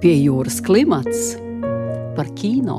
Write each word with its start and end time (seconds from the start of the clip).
Pie 0.00 0.14
jūras 0.16 0.62
klimats 0.64 1.34
par 2.16 2.30
kino. 2.32 2.78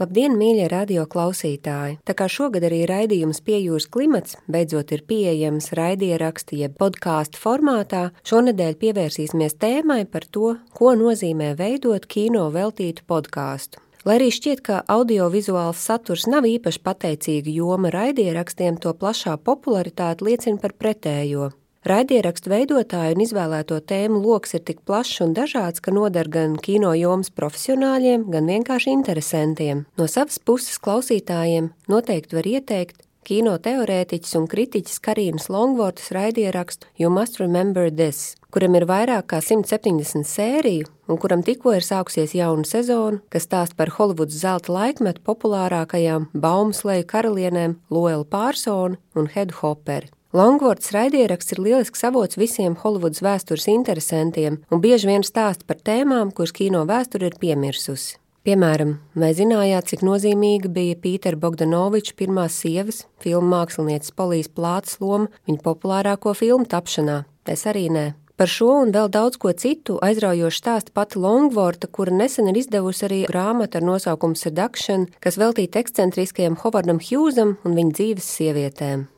Labdien, 0.00 0.32
mīļie 0.34 0.64
radio 0.72 1.04
klausītāji! 1.06 2.00
Tā 2.02 2.16
kā 2.18 2.26
šogad 2.26 2.66
arī 2.66 2.80
raidījums 2.90 3.38
Piejūras 3.46 3.86
klimats 3.86 4.34
beidzot 4.50 4.90
ir 4.96 5.04
pieejams 5.06 5.70
raidieraksta 5.78 6.58
jeb 6.58 6.74
podkāstu 6.82 7.38
formātā, 7.38 8.00
šonadēļ 8.26 8.74
pievērsīsimies 8.80 9.54
tēmai 9.62 10.00
par 10.10 10.26
to, 10.26 10.56
ko 10.74 10.96
nozīmē 10.98 11.52
veidot 11.62 12.10
kino 12.10 12.48
veltītu 12.50 13.06
podkāstu. 13.06 13.78
Lai 14.02 14.18
arī 14.18 14.32
šķiet, 14.34 14.64
ka 14.66 14.82
audiovizuāls 14.90 15.78
saturs 15.78 16.26
nav 16.26 16.50
īpaši 16.50 16.82
pateicīga 16.90 17.54
joma 17.54 17.94
raidierakstiem, 17.94 18.82
to 18.82 18.98
plašā 18.98 19.38
popularitāte 19.46 20.26
liecina 20.26 20.58
par 20.58 20.74
pretējo. 20.74 21.52
Raidierakstu 21.88 22.50
veidotāju 22.52 23.14
un 23.16 23.22
izvēlēto 23.24 23.78
tēmu 23.88 24.18
lokus 24.20 24.52
ir 24.58 24.60
tik 24.68 24.82
plašs 24.84 25.22
un 25.24 25.30
dažāds, 25.32 25.80
ka 25.80 25.88
noder 25.94 26.28
gan 26.28 26.58
kino 26.60 26.90
jomas 26.92 27.30
profesionāļiem, 27.32 28.26
gan 28.28 28.50
vienkārši 28.50 28.92
interesantiem. 28.92 29.86
No 29.96 30.04
savas 30.04 30.36
puses 30.36 30.76
klausītājiem 30.84 31.70
noteikti 31.88 32.36
var 32.36 32.48
ieteikt 32.50 33.00
kino 33.24 33.54
teorētiķis 33.64 34.36
un 34.36 34.44
kritiķis 34.52 35.00
Karīnas 35.00 35.48
Longvortas 35.48 36.10
raidierakstu 36.12 36.90
You 37.00 37.08
Must 37.14 37.40
Remember 37.40 37.88
This, 37.88 38.34
kuram 38.52 38.76
ir 38.76 38.84
vairāk 38.88 39.30
kā 39.32 39.40
170 39.40 40.28
sēriju 40.28 40.92
un 41.08 41.16
kuram 41.16 41.40
tikko 41.40 41.72
ir 41.78 41.88
sākusies 41.88 42.36
jauna 42.36 42.68
sezona, 42.68 43.22
kas 43.32 43.48
stāsta 43.48 43.80
par 43.80 43.94
Holivudas 43.96 44.42
zelta 44.44 44.76
laikmetu 44.76 45.24
populārākajām 45.24 46.28
Baumsleju 46.36 47.08
karalienēm 47.08 47.80
Loela 47.88 48.28
Pārsona 48.28 49.00
un 49.16 49.32
Hedu 49.32 49.62
Hoperi. 49.62 50.12
Longvords 50.36 50.90
raidieraksts 50.92 51.54
ir 51.54 51.60
lielisks 51.64 52.02
avots 52.04 52.36
visiem 52.36 52.74
Holivudas 52.76 53.22
vēstures 53.24 53.64
interesantiem 53.72 54.58
un 54.68 54.82
bieži 54.84 55.08
vien 55.08 55.24
stāsta 55.24 55.64
par 55.64 55.80
tēmām, 55.80 56.34
kuras 56.36 56.52
kino 56.52 56.82
vēsture 56.84 57.30
ir 57.30 57.38
piemirsusi. 57.40 58.18
Piemēram, 58.44 58.98
vai 59.16 59.32
zinājāt, 59.32 59.88
cik 59.88 60.04
nozīmīga 60.04 60.68
bija 60.68 61.00
Pītera 61.00 61.40
Bogdanoviča 61.40 62.12
pirmās 62.20 62.60
sievas, 62.60 63.06
filmu 63.24 63.48
mākslinieces 63.54 64.12
Polijas 64.12 64.52
plātas 64.52 65.00
loma 65.00 65.32
viņa 65.48 65.64
populārāko 65.64 66.36
filmu 66.36 66.68
tapšanā? 66.68 67.22
Es 67.48 67.64
arī 67.64 67.88
nē. 67.88 68.06
Par 68.36 68.52
šo 68.52 68.70
un 68.84 68.92
vēl 68.92 69.08
daudz 69.08 69.40
ko 69.40 69.56
citu 69.56 69.96
aizraujoši 70.04 70.60
stāsta 70.60 70.92
pati 70.94 71.18
Longvorta, 71.24 71.88
kura 71.88 72.12
nesen 72.12 72.52
ir 72.52 72.60
izdevusi 72.60 73.08
arī 73.08 73.26
grāmatu 73.32 73.80
ar 73.80 73.92
nosaukumu 73.94 74.36
Seduction, 74.36 75.08
kas 75.24 75.40
veltīta 75.40 75.80
ekscentriskajam 75.80 76.60
Hovardam 76.60 77.00
Hjūzam 77.00 77.56
un 77.64 77.80
viņa 77.80 77.96
dzīves 77.96 78.34
sievietēm. 78.36 79.08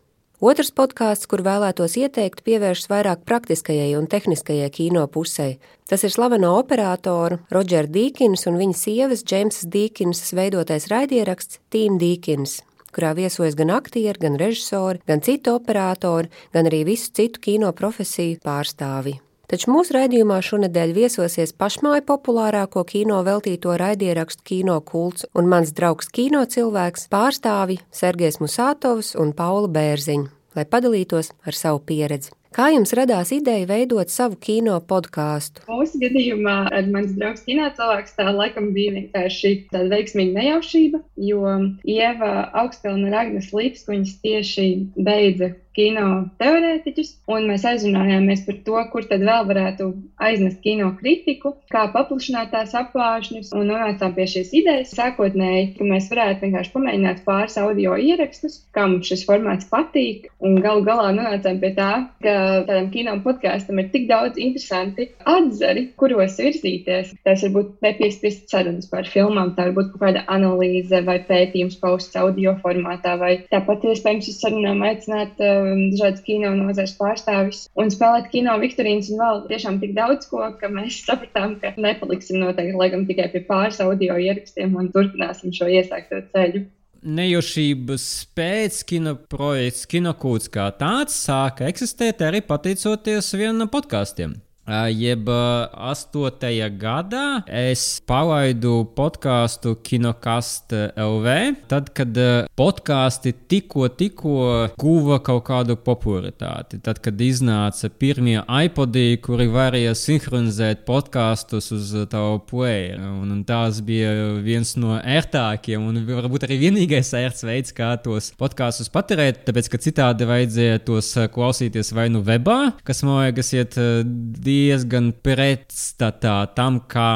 Otrs 0.41 0.71
podkāsts, 0.73 1.29
kur 1.29 1.43
vēlētos 1.45 1.99
ieteikt, 2.01 2.41
pievēršas 2.47 2.89
vairāk 2.89 3.27
praktiskajai 3.29 3.91
un 3.99 4.07
tehniskajai 4.09 4.71
kino 4.73 5.03
pusē. 5.13 5.59
Tas 5.85 6.01
ir 6.01 6.15
slaveno 6.15 6.55
operatoru 6.57 7.43
Rodžera 7.53 7.91
Dīkins 7.93 8.47
un 8.49 8.57
viņa 8.57 8.79
sievas 8.81 9.21
Džeimsas 9.21 9.69
Dīkinsas 9.69 10.33
veidotais 10.33 10.89
raidieraksts 10.89 11.61
Team 11.69 12.01
Dīkins 12.01 12.63
kurā 12.91 13.13
viesojas 13.15 13.55
gan 13.55 13.71
aktieri, 13.71 14.19
gan 14.19 14.35
režisori, 14.41 15.05
gan 15.07 15.21
citu 15.23 15.53
operatori, 15.61 16.33
gan 16.57 16.67
arī 16.67 16.83
visu 16.89 17.13
citu 17.15 17.39
kino 17.45 17.71
profesiju 17.77 18.41
pārstāvji. 18.43 19.21
Taču 19.51 19.73
mūsu 19.75 19.97
raidījumā 19.97 20.37
šonadēļ 20.47 20.93
viesosies 20.95 21.51
pašmāju 21.59 22.05
populārāko 22.07 22.85
kino 22.87 23.17
veltīto 23.27 23.75
raidierakstu 23.81 24.45
kino 24.47 24.77
kults 24.87 25.27
un 25.35 25.51
mans 25.51 25.73
draugs 25.75 26.07
kino 26.15 26.45
cilvēks 26.47 27.09
pārstāvi 27.11 27.81
Sergejs 27.91 28.39
Musātovs 28.39 29.17
un 29.19 29.33
Paula 29.35 29.67
Bērziņa, 29.75 30.29
lai 30.55 30.71
padalītos 30.71 31.33
ar 31.43 31.59
savu 31.59 31.83
pieredzi. 31.83 32.31
Kā 32.55 32.69
jums 32.71 32.91
radās 32.99 33.31
ideja 33.35 33.67
veidot 33.67 34.11
savu 34.11 34.39
kino 34.43 34.77
podkāstu? 34.93 35.63
Mūsu 35.71 35.99
gadījumā 36.03 36.55
ar 36.75 36.87
mans 36.95 37.13
draugs 37.19 37.43
kinocēlāks 37.47 38.15
tā 38.17 38.27
laikam 38.31 38.73
bija 38.75 38.95
vienkārši 39.01 39.53
tāda 39.71 39.87
veiksmīga 39.93 40.35
nejaušība, 40.39 41.03
jo 41.27 41.43
Ieva 41.87 42.33
Augstpilna 42.63 43.11
un 43.11 43.19
Agnes 43.19 43.51
Līpskuņas 43.55 44.17
tieši 44.23 44.67
beidza 44.99 45.53
kino 45.77 46.07
teorētiķus, 46.41 47.13
un 47.31 47.47
mēs 47.51 47.65
aizrunājāmies 47.69 48.43
par 48.47 48.59
to, 48.67 48.79
kur 48.93 49.07
tad 49.11 49.23
vēl 49.27 49.47
varētu 49.49 49.89
aiznest 50.23 50.61
kino 50.65 50.91
kritiku, 50.99 51.55
kā 51.73 51.87
paplašināt 51.95 52.51
tās 52.55 52.75
apgāžņus, 52.79 53.53
un 53.57 53.71
nonācām 53.71 54.15
pie 54.17 54.27
šīs 54.31 54.53
idejas 54.61 54.95
sākotnēji, 54.97 55.75
ka 55.77 55.87
mēs 55.87 56.11
varētu 56.11 56.47
vienkārši 56.47 56.75
pamēģināt 56.75 57.23
pāris 57.27 57.59
audio 57.63 57.95
ierakstus, 58.01 58.61
kam 58.77 58.99
šis 59.07 59.25
formāts 59.29 59.69
patīk, 59.71 60.29
un 60.43 60.59
galu 60.65 60.85
galā 60.87 61.13
nonācām 61.17 61.61
pie 61.63 61.73
tā, 61.79 61.91
ka 62.25 62.37
tādam 62.67 62.91
kino 62.95 63.17
podkāstam 63.25 63.81
ir 63.83 63.91
tik 63.95 64.09
daudz 64.11 64.41
interesanti 64.41 65.11
atzari, 65.29 65.87
kuros 66.01 66.39
virzīties. 66.41 67.15
Tas 67.27 67.45
var 67.47 67.55
būt 67.59 67.73
nepiespiest 67.87 68.51
sarunas 68.51 68.91
par 68.91 69.09
filmām, 69.09 69.55
tā 69.55 69.69
var 69.69 69.79
būt 69.79 69.95
kaut 69.95 70.05
kāda 70.09 70.27
analīze 70.33 71.03
vai 71.07 71.21
pētījums 71.29 71.79
pausts 71.81 72.19
audio 72.19 72.57
formātā, 72.65 73.17
vai 73.21 73.33
tāpat 73.53 73.87
iespējams 73.93 74.31
uz 74.33 74.41
sarunām 74.43 74.83
aicināt 74.87 75.39
uh, 75.41 75.60
dažādas 75.93 76.25
kino 76.27 76.51
nozares 76.57 76.97
pārstāvis 76.99 77.63
un 77.81 77.93
spēlēt 77.93 78.31
kino 78.33 78.57
viktorīnas 78.63 79.11
un 79.13 79.23
vēl 79.23 79.41
tiešām 79.51 79.79
tik 79.83 79.95
daudz 79.99 80.29
ko, 80.31 80.43
ka 80.61 80.71
mēs 80.73 81.01
sapratām, 81.09 81.57
ka 81.63 81.75
nepaliksim 81.77 82.41
noteikti 82.43 82.77
laikam 82.81 83.07
tikai 83.09 83.31
pie 83.33 83.45
pāris 83.49 83.81
audio 83.85 84.19
ierakstiem 84.21 84.77
un 84.77 84.93
turpināsim 84.95 85.55
šo 85.57 85.71
iesākto 85.71 86.23
ceļu. 86.35 86.67
Nejošības 87.01 88.07
pēc 88.37 88.83
kino 88.91 89.15
projekts, 89.33 89.87
kinokūts 89.89 90.51
kā 90.53 90.67
tāds 90.77 91.17
sāka 91.17 91.71
eksistēt 91.71 92.21
arī 92.27 92.43
pateicoties 92.45 93.33
vienam 93.41 93.71
podkāstiem. 93.73 94.37
Jeb 94.71 95.27
8. 95.27 96.79
gadā 96.79 97.25
es 97.51 97.99
palaidu 98.07 98.85
podkāstu 98.95 99.73
Kinokast 99.83 100.71
LV. 100.95 101.33
Tad, 101.71 101.89
kad 101.97 102.15
podkāsti 102.59 103.33
tikko, 103.51 103.89
tikko 103.91 104.35
guva 104.79 105.19
kaut 105.27 105.43
kādu 105.49 105.75
popularitāti. 105.75 106.79
Tad, 106.87 107.01
kad 107.03 107.19
iznāca 107.19 107.91
pirmie 107.91 108.37
iPodi, 108.47 109.19
kuri 109.25 109.49
varēja 109.51 109.97
sinhronizēt 109.99 110.85
podkāstus 110.87 111.73
uz 111.75 111.91
tavu 112.13 112.39
player. 112.53 113.03
Un, 113.03 113.35
un 113.35 113.43
tās 113.49 113.83
bija 113.83 114.15
viens 114.39 114.77
no 114.79 115.01
ērtākiem 115.01 115.91
un 115.91 115.99
varbūt 116.07 116.47
arī 116.47 116.61
vienīgais 116.63 117.11
ērts 117.19 117.47
veids, 117.49 117.75
kā 117.75 117.91
tos 118.05 118.31
podkāstus 118.39 118.93
paturēt. 118.95 119.43
Tāpēc, 119.51 119.73
ka 119.75 119.83
citādi 119.83 120.31
vajadzēja 120.31 120.87
tos 120.87 121.11
klausīties 121.35 121.91
vai 121.97 122.07
nu 122.15 122.23
webā, 122.23 122.61
kas 122.87 123.03
man 123.03 123.25
liekas, 123.25 123.55
iet 123.59 123.75
divi 123.75 124.60
diezgan 124.61 125.11
pretstatā 125.25 126.35
tam, 126.57 126.81
kā 126.91 127.11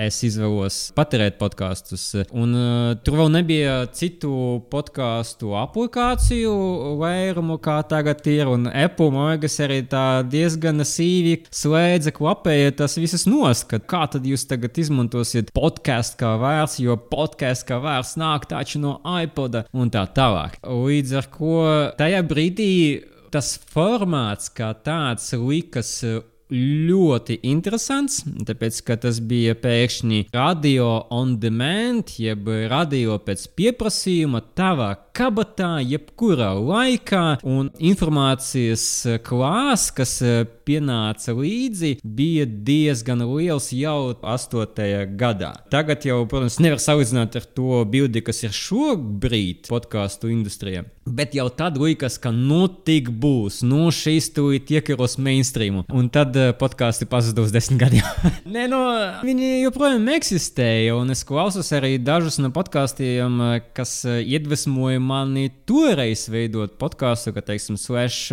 es 0.00 0.20
izvēlos 0.26 0.78
patērēt 0.96 1.38
podkāstus. 1.40 2.06
Un 2.34 2.54
uh, 2.56 2.94
tur 3.04 3.18
vēl 3.22 3.32
nebija 3.34 3.76
citu 3.94 4.62
podkāstu 4.72 5.54
aplikāciju 5.58 6.54
vairumu, 7.00 7.58
kā 7.62 7.80
tagad 7.90 8.24
ir. 8.30 8.50
Un 8.50 8.68
Apple 8.70 9.10
monētas 9.14 9.58
arī 9.64 9.80
tā 9.90 10.22
diezgan 10.30 10.84
sīvi 10.86 11.36
slēdza, 11.54 12.14
klapēja 12.14 12.76
tas 12.82 12.98
visas 13.00 13.26
noskat. 13.30 13.88
Kā 13.90 14.04
tad 14.10 14.26
jūs 14.28 14.46
tagad 14.50 14.78
izmantosiet 14.80 15.52
podkāstu 15.56 16.20
kā 16.22 16.34
vērts, 16.42 16.78
jo 16.84 16.98
podkāsts 17.10 17.66
kā 17.68 17.80
vērts 17.82 18.16
nāk 18.20 18.48
taču 18.50 18.82
no 18.82 18.98
iPoda 19.24 19.66
un 19.74 19.90
tā 19.94 20.06
tālāk. 20.14 20.60
Līdz 20.62 21.18
ar 21.20 21.32
to 21.34 21.58
tajā 21.98 22.22
brīdī 22.28 22.70
tas 23.34 23.56
formāts 23.72 24.52
kā 24.54 24.70
tāds 24.86 25.32
likas 25.34 25.96
ļoti 26.52 27.38
interesants, 27.48 28.22
tāpēc, 28.46 28.80
ka 28.84 28.96
tas 29.00 29.20
bija 29.24 29.54
pēkšņi 29.56 30.20
radio 30.34 30.88
on 31.14 31.38
demand, 31.40 32.14
jeb 32.20 32.48
radio 32.70 33.16
pēc 33.22 33.46
pieprasījuma 33.56 34.42
tavā 34.58 34.90
kabatā, 35.16 35.78
jebkurā 35.80 36.52
laikā, 36.58 37.24
un 37.48 37.70
informācijas 37.78 38.86
klāsts, 39.24 39.94
kas 39.96 40.18
pienāca 40.66 41.34
līdzi, 41.36 41.98
bija 42.04 42.46
diezgan 42.46 43.24
liels 43.28 43.70
jau 43.76 44.14
8. 44.20 45.16
gadā. 45.20 45.52
Tagad 45.72 46.06
jau, 46.08 46.22
protams, 46.30 46.58
nevar 46.62 46.82
salīdzināt 46.82 47.38
ar 47.38 47.46
to 47.56 47.82
bildi, 47.90 48.24
kas 48.24 48.44
ir 48.46 48.54
šobrīd 48.56 49.68
podkāstu 49.70 50.32
industrijā. 50.32 50.84
Bet 51.04 51.34
jau 51.36 51.50
tad 51.52 51.76
liekas, 51.76 52.16
ka 52.16 52.30
nu 52.32 52.64
tik 52.64 53.10
būs, 53.20 53.60
nu 53.66 53.90
šīs 53.92 54.30
tūlīt 54.32 54.70
iekaros 54.72 55.18
mainstreamu. 55.20 55.82
Un 55.92 56.08
tad 56.12 56.32
uh, 56.40 56.54
podkāsti 56.56 57.04
pazuda 57.10 57.44
uz 57.44 57.52
desmit 57.52 57.82
gadiem. 57.82 58.30
Nē, 58.54 58.64
no, 58.72 58.80
viņi 59.26 59.66
joprojām 59.66 60.08
eksistēja, 60.14 60.94
un 60.96 61.12
es 61.12 61.20
klausos 61.28 61.68
arī 61.76 61.98
dažus 62.00 62.40
no 62.40 62.48
podkāstiem, 62.56 63.36
kas 63.76 63.98
uh, 64.08 64.16
iedvesmoja 64.24 65.02
mani 65.04 65.50
toreiz 65.68 66.24
veidot 66.32 66.78
podkāstu, 66.80 67.34
kā 67.36 67.44
teiksim, 67.52 67.76
slash 67.80 68.32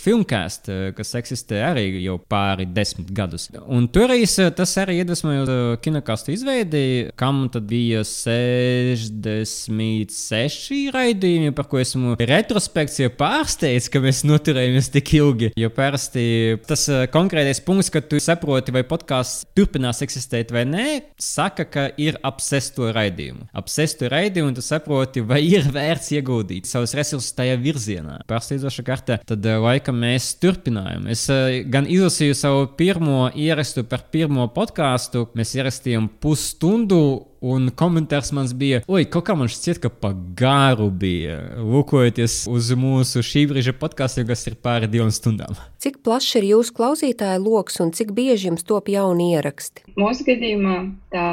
filmcast, 0.00 0.72
kas 0.96 1.14
eksistē 1.20 1.49
arī 1.58 2.04
jau 2.04 2.18
pāri 2.30 2.66
desmit 2.70 3.10
gadus. 3.14 3.48
Un 3.66 3.88
toreiz 3.92 4.36
tas 4.56 4.76
arī 4.80 4.96
iedvesmoja 5.00 5.76
kinokastu 5.84 6.32
izveidi, 6.34 7.10
kam 7.18 7.48
tad 7.52 7.64
bija 7.70 8.00
66 8.06 10.90
raidījumi, 10.94 11.50
par 11.56 11.66
ko 11.70 11.76
esmu 11.82 12.08
retrospekcijā 12.20 13.08
pārsteigts, 13.18 13.88
ka 13.92 13.98
mēs 14.04 14.18
noturējāmies 14.28 14.88
tik 14.94 15.06
ilgi. 15.18 15.48
Jo 15.58 15.68
parasti 15.74 16.24
tas 16.68 16.82
konkrētais 17.14 17.60
punkts, 17.66 17.90
kad 17.92 18.04
tu 18.10 18.16
saproti, 18.22 18.74
vai 18.74 18.84
podkāsts 18.86 19.46
turpinās 19.56 19.98
eksistēt 20.04 20.48
vai 20.54 20.64
nē, 20.68 20.88
saka, 21.20 21.64
ka 21.66 21.82
ir 22.00 22.14
ap 22.26 22.40
sesto 22.44 22.92
raidījumu. 22.94 23.42
Ap 23.56 23.66
sesto 23.72 24.08
raidījumu 24.10 24.54
tu 24.56 24.62
saproti, 24.64 25.20
vai 25.26 25.40
ir 25.46 25.62
vērts 25.72 26.12
ieguldīt 26.16 26.64
savus 26.70 26.94
resursus 26.98 27.34
tajā 27.36 27.56
virzienā. 27.60 28.14
Pārsteidzoša 28.30 28.82
kārta, 28.86 29.18
tad 29.26 29.46
laikam 29.64 29.96
mēs 30.02 30.34
turpinājām. 30.42 31.08
Es 31.12 31.26
gan 31.70 31.88
izlasīju 31.90 32.36
savu 32.38 32.66
pirmo 32.78 33.30
ierakstu 33.34 33.84
par 33.88 34.06
pirmo 34.12 34.46
podkāstu. 34.54 35.26
Mēs 35.38 35.54
ierakstījām 35.58 36.08
pusstundu 36.22 37.00
Un 37.40 37.70
komentārs 37.72 38.34
man 38.36 38.48
bija, 38.60 38.82
oi, 38.84 39.06
kaut 39.08 39.24
kā 39.30 39.36
man 39.38 39.48
šķiet, 39.48 39.78
ka 39.80 39.88
pa 39.88 40.10
garu 40.36 40.90
bija. 40.92 41.38
Lūkojoties 41.64 42.42
uz 42.52 42.68
mūsu 42.76 43.22
šī 43.24 43.46
brīža 43.48 43.72
podkāstu, 43.80 44.26
kas 44.28 44.44
ir 44.50 44.58
pāri 44.60 44.90
divām 44.92 45.08
stundām. 45.14 45.56
Cik 45.80 46.02
plašs 46.04 46.36
ir 46.36 46.50
jūsu 46.50 46.74
klausītāju 46.76 47.40
lokus 47.46 47.80
un 47.80 47.94
cik 47.96 48.12
bieži 48.16 48.50
jums 48.50 48.66
top 48.68 48.92
jauni 48.92 49.30
ieraksti? 49.38 49.86
Mūsu 49.96 50.28
gadījumā 50.28 50.76
tā 51.14 51.24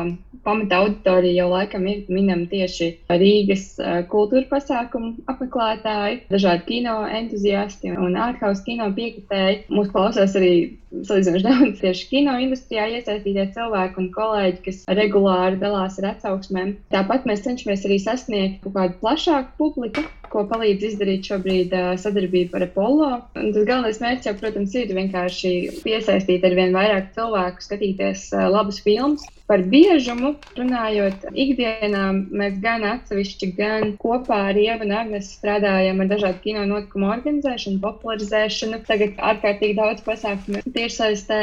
pamata 0.47 0.79
auditorija 0.79 1.41
jau 1.41 1.49
laikam 1.51 1.83
ir 1.91 2.05
minama 2.07 2.47
tieši 2.47 2.93
Rīgas 3.11 3.73
kultūra 4.07 4.47
pasākumu 4.47 5.25
apmeklētāji, 5.27 6.21
dažādi 6.31 6.63
kino 6.69 7.01
entuziasti 7.03 7.91
un 7.91 8.15
ārkaus 8.15 8.63
kino 8.63 8.87
piekritēji. 8.95 9.65
Mūs 9.75 9.91
klausās 9.91 10.39
arī 10.39 10.53
salīdzinoši 10.91 11.45
daudz 11.45 11.79
tieši 11.83 12.07
kino 12.11 12.35
industrijā 12.41 12.87
iesaistītie 12.97 13.47
cilvēki 13.55 14.01
un 14.03 14.09
kolēģi, 14.15 14.61
kas 14.67 14.83
regulāri 14.99 15.59
dalās 15.61 15.99
ar 16.01 16.11
atsauksmēm. 16.13 16.75
Tāpat 16.93 17.27
mēs 17.29 17.43
cenšamies 17.47 17.85
arī 17.89 17.99
sasniegt 18.03 18.63
kaut 18.63 18.77
kādu 18.77 18.99
plašāku 19.03 19.55
publiku, 19.59 20.05
ko 20.33 20.43
palīdz 20.49 20.85
izdarīt 20.91 21.29
šobrīd 21.31 21.73
uh, 21.77 21.93
sadarbība 21.99 22.59
ar 22.59 22.67
Apollo. 22.67 23.09
Un 23.39 23.51
tas 23.55 23.67
galvenais 23.67 24.01
mērķis 24.03 24.29
jau, 24.29 24.35
protams, 24.41 24.75
ir 24.77 24.93
vienkārši 24.97 25.53
piesaistīt 25.83 26.45
ar 26.47 26.57
vien 26.57 26.75
vairāk 26.75 27.11
cilvēku, 27.17 27.65
skatīties 27.65 28.29
uh, 28.35 28.47
labus 28.53 28.81
filmus. 28.85 29.25
Par 29.47 29.61
biežumu 29.71 30.33
runājot, 30.57 31.21
ikdienā 31.31 32.01
mēs 32.35 32.57
gan 32.59 32.83
atsevišķi, 32.83 33.47
gan 33.55 33.93
kopā 34.01 34.41
ar 34.49 34.57
Ievu 34.59 34.83
un 34.83 34.91
Agnēs 34.91 35.29
strādājam 35.37 36.01
ar 36.03 36.09
dažādu 36.09 36.41
kino 36.43 36.65
notikumu 36.67 37.07
organizēšanu, 37.13 37.79
popularizēšanu. 37.85 38.81
Tagad 38.89 39.21
ārkārtīgi 39.29 39.77
daudz 39.79 40.03
pasākumu 40.03 40.65
tiešsaistē, 40.75 41.39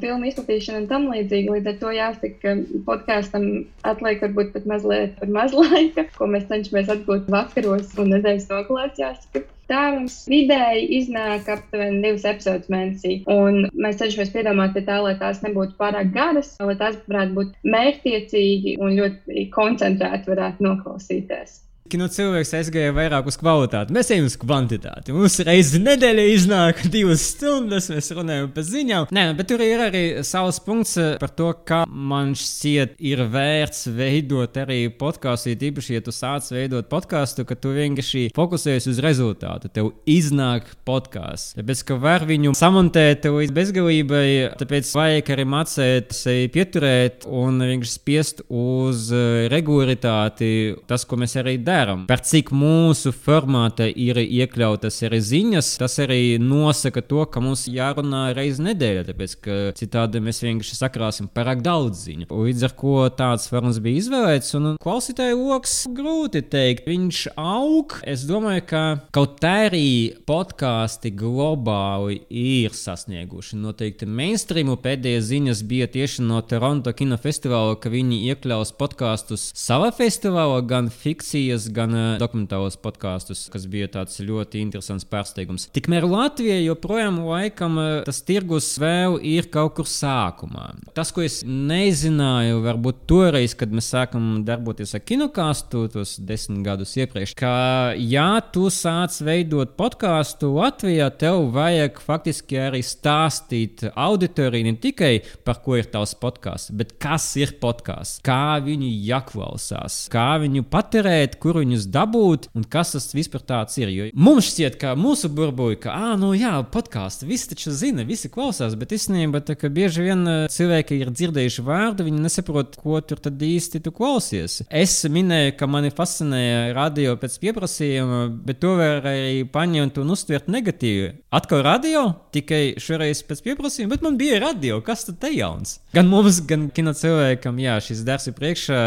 filmu 0.00 0.30
izplatīšanu 0.30 0.80
un 0.80 0.88
tam 0.94 1.04
līdzīgi. 1.12 1.52
Līdz 1.58 1.70
ar 1.74 1.76
to 1.82 1.92
jāsaka, 1.98 2.40
ka 2.40 2.80
podkāstam 2.88 3.46
atliek 3.92 4.24
varbūt 4.24 4.56
pat 4.56 4.72
mazliet 4.72 5.20
par 5.20 5.36
maz 5.36 5.52
laika, 5.60 6.06
ko 6.16 6.30
mēs 6.32 6.48
cenšamies 6.48 6.88
atgūt 6.96 7.28
vakaros 7.36 7.92
un 8.00 8.16
nedēļas 8.22 8.48
nogalēs, 8.52 9.00
jāsaka. 9.02 9.42
Tā 9.72 9.82
mums 9.94 10.16
vidēji 10.28 10.88
iznāk 10.98 11.48
aptuveni 11.50 12.02
divas 12.04 12.26
epizodes 12.28 12.70
mēnesī. 12.72 13.16
Un 13.32 13.66
mēs 13.72 13.98
cenšamies 14.02 14.32
piedomāt 14.34 14.76
pie 14.76 14.84
tā, 14.86 15.00
lai 15.04 15.14
tās 15.20 15.42
nebūtu 15.44 15.78
pārāk 15.80 16.12
garas, 16.14 16.54
lai 16.60 16.76
tās 16.80 16.98
varētu 17.08 17.36
būt 17.38 17.58
mērķtiecīgi 17.74 18.78
un 18.82 18.96
ļoti 19.00 19.46
koncentrēti 19.54 20.34
varētu 20.34 20.68
noklausīties 20.68 21.60
kino 21.90 22.06
cilvēks 22.10 22.52
aizgāja 22.56 22.92
vairāk 22.94 23.26
uz 23.28 23.36
kvalitāti. 23.40 23.94
Mēs 23.94 24.10
ejam 24.14 24.28
uz 24.28 24.36
kvantitāti. 24.40 25.14
Mums 25.14 25.38
reizes 25.46 25.82
nedēļā 25.82 26.26
iznāk 26.32 26.84
divas 26.94 27.24
stundas, 27.32 27.90
mēs 27.92 28.12
runājam 28.16 28.50
par 28.54 28.66
ziņām. 28.68 29.08
Nē, 29.14 29.24
bet 29.38 29.50
tur 29.50 29.64
ir 29.64 29.82
arī 29.88 30.04
savs 30.26 30.60
punkts 30.62 30.94
eh, 31.00 31.14
par 31.20 31.32
to, 31.36 31.50
ka 31.68 31.82
man 31.88 32.36
šķiet, 32.38 32.94
ir 33.02 33.24
vērts 33.32 33.88
veidot 33.96 34.60
arī 34.62 34.84
podkāstu. 34.98 35.56
Īpaši, 35.62 35.96
ja 35.98 36.04
tu 36.04 36.14
sāc 36.14 36.48
veidot 36.54 36.88
podkāstu, 36.90 37.44
ka 37.48 37.56
tu 37.58 37.74
vienkārši 37.74 38.28
fokusējies 38.36 38.88
uz 38.92 39.02
rezultātu. 39.04 39.70
Tev 39.72 39.92
iznāk 40.10 40.70
podkāsts. 40.88 41.56
Tāpēc, 41.58 41.84
ka 41.88 41.98
var 42.02 42.26
viņu 42.28 42.54
samontēt 42.58 43.26
līdz 43.26 43.56
bezgalībai, 43.58 44.24
tāpēc 44.60 44.94
vajag 44.96 45.34
arī 45.34 45.48
mācīt 45.50 46.16
sevi 46.16 46.48
pieturēt 46.52 47.26
un 47.28 47.60
vienkārši 47.62 47.94
spiest 47.98 48.44
uz 48.48 49.10
eh, 49.14 49.48
regularitāti 49.52 50.52
tas, 50.88 51.06
ko 51.08 51.18
mēs 51.20 51.36
arī 51.42 51.58
darām 51.58 51.71
apmēram, 51.72 52.04
par 52.08 52.20
cik 52.24 52.50
mūsu 52.54 53.12
formātā 53.14 53.86
ir 53.88 54.18
iekļautas 54.22 55.00
arī 55.06 55.20
ziņas, 55.24 55.68
tas 55.80 55.96
arī 56.02 56.38
nosaka 56.42 57.02
to, 57.04 57.24
ka 57.32 57.40
mums 57.40 57.64
jārunā 57.70 58.32
reizi 58.36 58.64
nedēļā, 58.66 59.04
tāpēc 59.08 59.36
ka 59.44 59.58
citādi 59.78 60.20
mēs 60.22 60.42
vienkārši 60.44 60.78
sakrāsim 60.78 61.30
pārāk 61.32 61.62
daudz 61.64 62.04
ziņu. 62.06 62.28
Līdz 62.28 62.66
ar 62.68 62.74
to 62.82 62.96
tāds 63.16 63.48
formāts 63.50 63.80
bija 63.82 64.02
izvēlēts, 64.02 64.54
un 64.58 64.68
klausītāju 64.82 65.38
lokus 65.40 65.76
grūti 65.96 66.42
teikt. 66.52 66.88
Viņš 66.92 67.22
aug. 67.40 67.96
Es 68.08 68.26
domāju, 68.28 68.64
ka 68.68 68.82
kaut 69.14 69.44
arī 69.46 70.12
podkāsti 70.28 71.12
globāli 71.16 72.20
ir 72.28 72.76
sasnieguši 72.76 73.60
noteikti 73.62 74.08
mainstreamu. 74.08 74.76
Pēdējās 74.82 75.30
ziņas 75.30 75.64
bija 75.68 75.88
tieši 75.92 76.26
no 76.26 76.42
Toronto 76.46 76.92
kinofestivāla, 76.96 77.78
ka 77.80 77.92
viņi 77.92 78.22
iekļaus 78.32 78.74
podkāstus 78.78 79.48
savā 79.58 79.92
festivālā, 79.94 80.60
gan 80.68 80.90
fikcijas, 80.92 81.61
gan 81.74 81.94
uh, 81.94 82.06
dokumentālos 82.20 82.78
podkāstus, 82.82 83.44
kas 83.52 83.66
bija 83.70 83.90
tāds 83.98 84.18
ļoti 84.22 84.62
interesants 84.64 85.06
pārsteigums. 85.08 85.68
Tikmēr 85.74 86.06
Latvijā 86.08 86.58
joprojām 86.62 87.22
laikam 87.26 87.78
uh, 87.80 87.90
tas 88.06 88.22
tirgus 88.26 88.72
vēl 88.82 89.18
ir 89.22 89.48
kaut 89.52 89.76
kur 89.78 89.88
sākumā. 89.88 90.70
Tas, 90.96 91.12
ko 91.14 91.24
es 91.24 91.40
nezināju, 91.46 92.62
varbūt 92.64 93.04
toreiz, 93.10 93.56
kad 93.58 93.72
mēs 93.74 93.90
sākam 93.92 94.42
darboties 94.46 94.94
ar 94.96 95.04
kinokāstu, 95.06 95.86
tos 95.92 96.16
desmit 96.22 96.64
gadus 96.66 96.94
iepriekš, 96.98 97.34
ka, 97.38 97.52
ja 97.98 98.28
tu 98.54 98.68
sāc 98.72 99.16
veidot 99.24 99.76
podkāstu 99.78 100.52
Latvijā, 100.56 101.08
tev 101.20 101.48
vajag 101.54 102.00
faktiski 102.02 102.60
arī 102.68 102.82
stāstīt 102.86 103.86
auditorijai 103.92 104.66
ne 104.68 104.76
tikai 104.80 105.12
par 105.46 105.60
ko 105.64 105.76
ir 105.78 105.88
tavs 105.92 106.14
podkāsts, 106.18 106.72
bet 106.76 106.96
kas 107.02 107.26
ir 107.40 107.54
podkāsts, 107.62 108.20
kā 108.24 108.58
viņu 108.64 108.90
jāklausās, 109.08 110.06
kā 110.12 110.28
viņu 110.42 110.64
patērēt, 110.72 111.38
kuru 111.52 111.66
viņus 111.66 111.88
dabūt 111.92 112.48
un 112.56 112.64
kas 112.64 112.94
tas 112.94 113.10
vispār 113.12 113.42
tāds 113.44 113.76
ir. 113.80 113.90
Jo 113.92 114.08
mums 114.16 114.48
šķiet, 114.48 114.78
ka 114.80 114.94
mūsu 114.96 115.28
burbuļi, 115.32 115.78
ka, 115.84 115.92
ah, 115.92 116.12
nu 116.20 116.32
jā, 116.36 116.54
podkāstu 116.72 117.28
visi 117.28 117.50
taču 117.50 117.74
zina, 117.76 118.06
visi 118.08 118.30
klausās, 118.32 118.76
bet 118.78 118.94
īstenībā 118.96 119.42
bieži 119.72 120.06
vien 120.06 120.24
cilvēki 120.52 121.00
ir 121.02 121.12
dzirdējuši 121.12 121.64
vārdu, 121.66 122.06
viņi 122.08 122.24
nesaprot, 122.24 122.78
ko 122.80 123.00
tur 123.04 123.20
tad 123.20 123.42
īsti 123.44 123.82
tu 123.84 123.92
klausies. 123.94 124.62
Es 124.72 124.96
minēju, 125.04 125.56
ka 125.58 125.68
mani 125.68 125.92
fascinēja 125.92 126.72
radio 126.76 127.16
pēc 127.20 127.36
pieprasījuma, 127.42 128.22
bet 128.46 128.62
to 128.62 128.74
var 128.80 129.04
arī 129.12 129.42
paņemt 129.52 130.00
un 130.00 130.14
uztvert 130.16 130.48
negatīvi. 130.52 131.12
Atkal 131.36 131.64
radio, 131.66 132.06
tikai 132.34 132.62
šoreiz 132.80 133.24
pēc 133.28 133.44
pieprasījuma, 133.44 133.92
bet 133.96 134.06
man 134.06 134.16
bija 134.20 134.40
radio, 134.46 134.80
kas 134.84 135.04
tad 135.08 135.20
te 135.24 135.32
jauns? 135.36 135.78
Gan 135.92 136.08
mums, 136.08 136.40
gan 136.48 136.70
kino 136.72 136.96
cilvēkam, 136.96 137.60
jā, 137.60 137.76
šis 137.84 138.06
darbs 138.08 138.30
ir 138.30 138.38
priekšā 138.38 138.80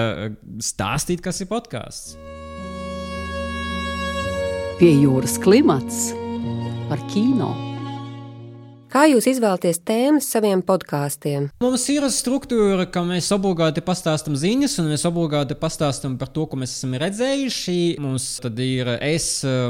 stāstīt, 0.66 1.22
kas 1.26 1.44
ir 1.46 1.52
podkāsts. 1.52 2.18
Pie 4.76 4.90
jūras 4.92 5.38
klimats 5.40 6.10
par 6.90 7.00
kino. 7.08 7.54
Kā 8.96 9.02
jūs 9.12 9.26
izvēlaties 9.28 9.82
tēmas 9.84 10.30
saviem 10.32 10.62
podkāstiem? 10.64 11.50
Mums 11.60 11.84
ir 11.92 12.06
struktūra, 12.16 12.86
ka 12.88 13.02
mēs 13.04 13.28
obligāti 13.36 13.82
pastāstām 13.84 14.38
ziņas, 14.40 14.78
un 14.80 14.86
mēs 14.88 15.02
obligāti 15.10 15.58
pastāstām 15.60 16.14
par 16.16 16.30
to, 16.32 16.46
ko 16.48 16.56
mēs 16.62 16.78
esam 16.78 16.94
redzējuši. 17.02 17.76
Mums 18.00 18.28
tad 18.46 18.62
ir 18.64 18.94
es, 19.04 19.26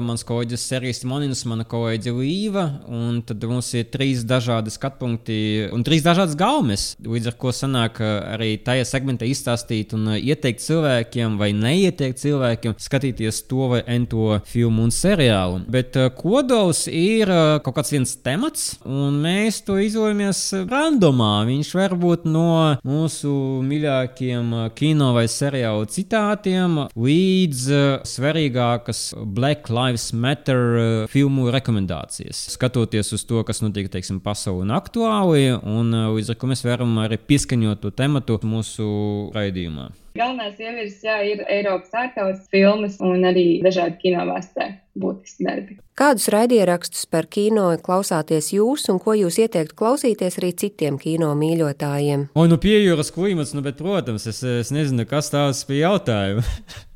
mans 0.06 0.22
kolēģis 0.30 0.66
Sergejs 0.70 1.02
Monins, 1.10 1.42
mana 1.50 1.66
kolēģe 1.66 2.14
Līva, 2.14 2.68
un 2.86 3.24
tad 3.26 3.48
mums 3.50 3.72
ir 3.74 3.88
trīs 3.96 4.22
dažādi 4.30 4.76
skatpunkti 4.76 5.40
un 5.74 5.88
trīs 5.90 6.06
dažādas 6.06 6.38
gaumes. 6.38 6.86
Līdz 7.02 7.32
ar 7.34 7.40
to 7.42 7.56
sanāk 7.64 8.04
arī 8.06 8.52
tajā 8.62 8.86
segmentā 8.92 9.26
izstāstīt 9.26 9.98
un 9.98 10.20
ieteikt 10.20 10.62
cilvēkiem 10.68 11.42
vai 11.42 11.50
neieteikt 11.58 12.22
cilvēkiem 12.28 12.78
skatīties 12.78 13.42
to 13.50 13.72
vai 13.74 13.82
ento 13.98 14.38
filmu 14.54 14.86
un 14.86 14.94
seriālu. 14.94 15.66
Bet 15.66 15.98
kodols 16.22 16.86
ir 16.94 17.34
kaut 17.66 17.82
kāds 17.82 17.98
viens 17.98 18.16
temats. 18.22 18.70
Un 18.86 19.15
un 19.16 19.24
mēs 19.24 19.62
to 19.66 19.78
izvēlamies 19.80 20.42
randomā. 20.68 21.46
Viņš 21.48 21.72
var 21.78 21.96
būt 22.00 22.28
no 22.28 22.76
mūsu 22.86 23.32
mīļākajiem 23.66 24.54
kino 24.76 25.12
vai 25.16 25.26
seriālu 25.32 25.88
citātiem 25.92 26.82
līdz 26.92 27.66
uh, 27.72 27.86
svarīgākas 28.08 29.04
Black 29.38 29.72
Lives 29.72 30.12
Matter 30.14 30.64
uh, 30.76 31.10
filmu 31.12 31.50
rekomendācijas. 31.56 32.46
Skatoties 32.56 33.14
uz 33.16 33.26
to, 33.28 33.44
kas 33.48 33.64
notiek 33.64 33.90
teiksim, 33.92 34.22
pasaulē 34.24 34.66
un 34.66 34.76
aktuāli, 34.76 35.52
un 35.56 35.94
uh, 35.96 36.10
līdz 36.16 36.34
ar 36.34 36.42
to 36.42 36.52
mēs 36.52 36.66
varam 36.68 36.98
arī 37.06 37.20
pieskaņot 37.22 37.84
to 37.86 37.94
tematu 37.96 38.40
mūsu 38.46 38.90
raidījumā. 39.36 39.92
Galvenās 40.16 40.56
ievirzes, 40.64 41.02
jā, 41.04 41.18
ir 41.28 41.42
Eiropas 41.52 41.92
ārkausas 42.00 42.46
filmas 42.48 42.96
un 43.04 43.26
arī 43.28 43.60
dažādi 43.64 43.98
kinovēstē 44.00 44.70
būtiski 44.96 45.44
darbi. 45.44 45.76
Kādus 46.00 46.30
raidierakstus 46.32 47.04
par 47.12 47.28
kino 47.28 47.68
klausāties 47.84 48.54
jūs 48.56 48.88
un 48.94 49.02
ko 49.04 49.18
jūs 49.20 49.42
ieteiktu 49.44 49.76
klausīties 49.76 50.40
arī 50.40 50.54
citiem 50.56 50.96
kino 51.02 51.34
mīļotājiem? 51.36 52.30
O, 52.32 52.48
nu 52.48 52.60
pie 52.64 52.78
jūras 52.80 53.12
klimats, 53.16 53.52
nu, 53.58 53.64
bet, 53.66 53.76
protams, 53.82 54.28
es, 54.32 54.40
es 54.64 54.72
nezinu, 54.76 55.04
kas 55.10 55.34
tās 55.36 55.66
bija 55.68 55.92
jautājumi. 55.92 56.48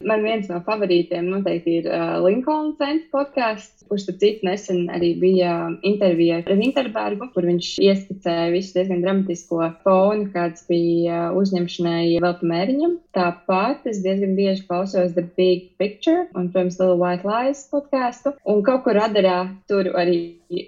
Man 0.00 0.22
viens 0.24 0.48
no 0.48 0.62
favorītiem 0.64 1.26
noteikti 1.28 1.74
ir 1.80 1.88
uh, 1.92 2.14
Linkoln 2.24 2.72
Cents 2.80 3.04
podkāsts, 3.12 3.84
kurš, 3.90 4.06
citu, 4.20 4.46
nesen 4.46 4.86
arī 4.94 5.10
bija 5.20 5.52
intervijā 5.86 6.40
ar 6.40 6.56
Winterbergu, 6.56 7.28
kur 7.34 7.44
viņš 7.48 7.74
ieskicēja 7.84 8.46
visu 8.54 8.78
diezgan 8.78 9.02
dramatisko 9.04 9.60
fonu, 9.84 10.30
kāds 10.32 10.64
bija 10.70 11.28
uzņemšanai 11.36 12.16
vēl 12.24 12.36
pa 12.40 12.50
mēriņam. 12.52 12.96
Tāpat 13.16 13.88
es 13.90 14.00
diezgan 14.04 14.32
bieži 14.38 14.64
klausos 14.70 15.12
The 15.16 15.26
Big 15.36 15.74
Picture 15.80 16.28
un, 16.32 16.48
protams, 16.48 16.80
Little 16.80 16.96
White 17.00 17.28
Lies 17.28 17.66
podkāstu. 17.72 18.32
Un 18.48 18.64
kaut 18.64 18.86
kur 18.86 18.96
radarā 18.96 19.42
tur 19.68 19.92
arī 20.00 20.20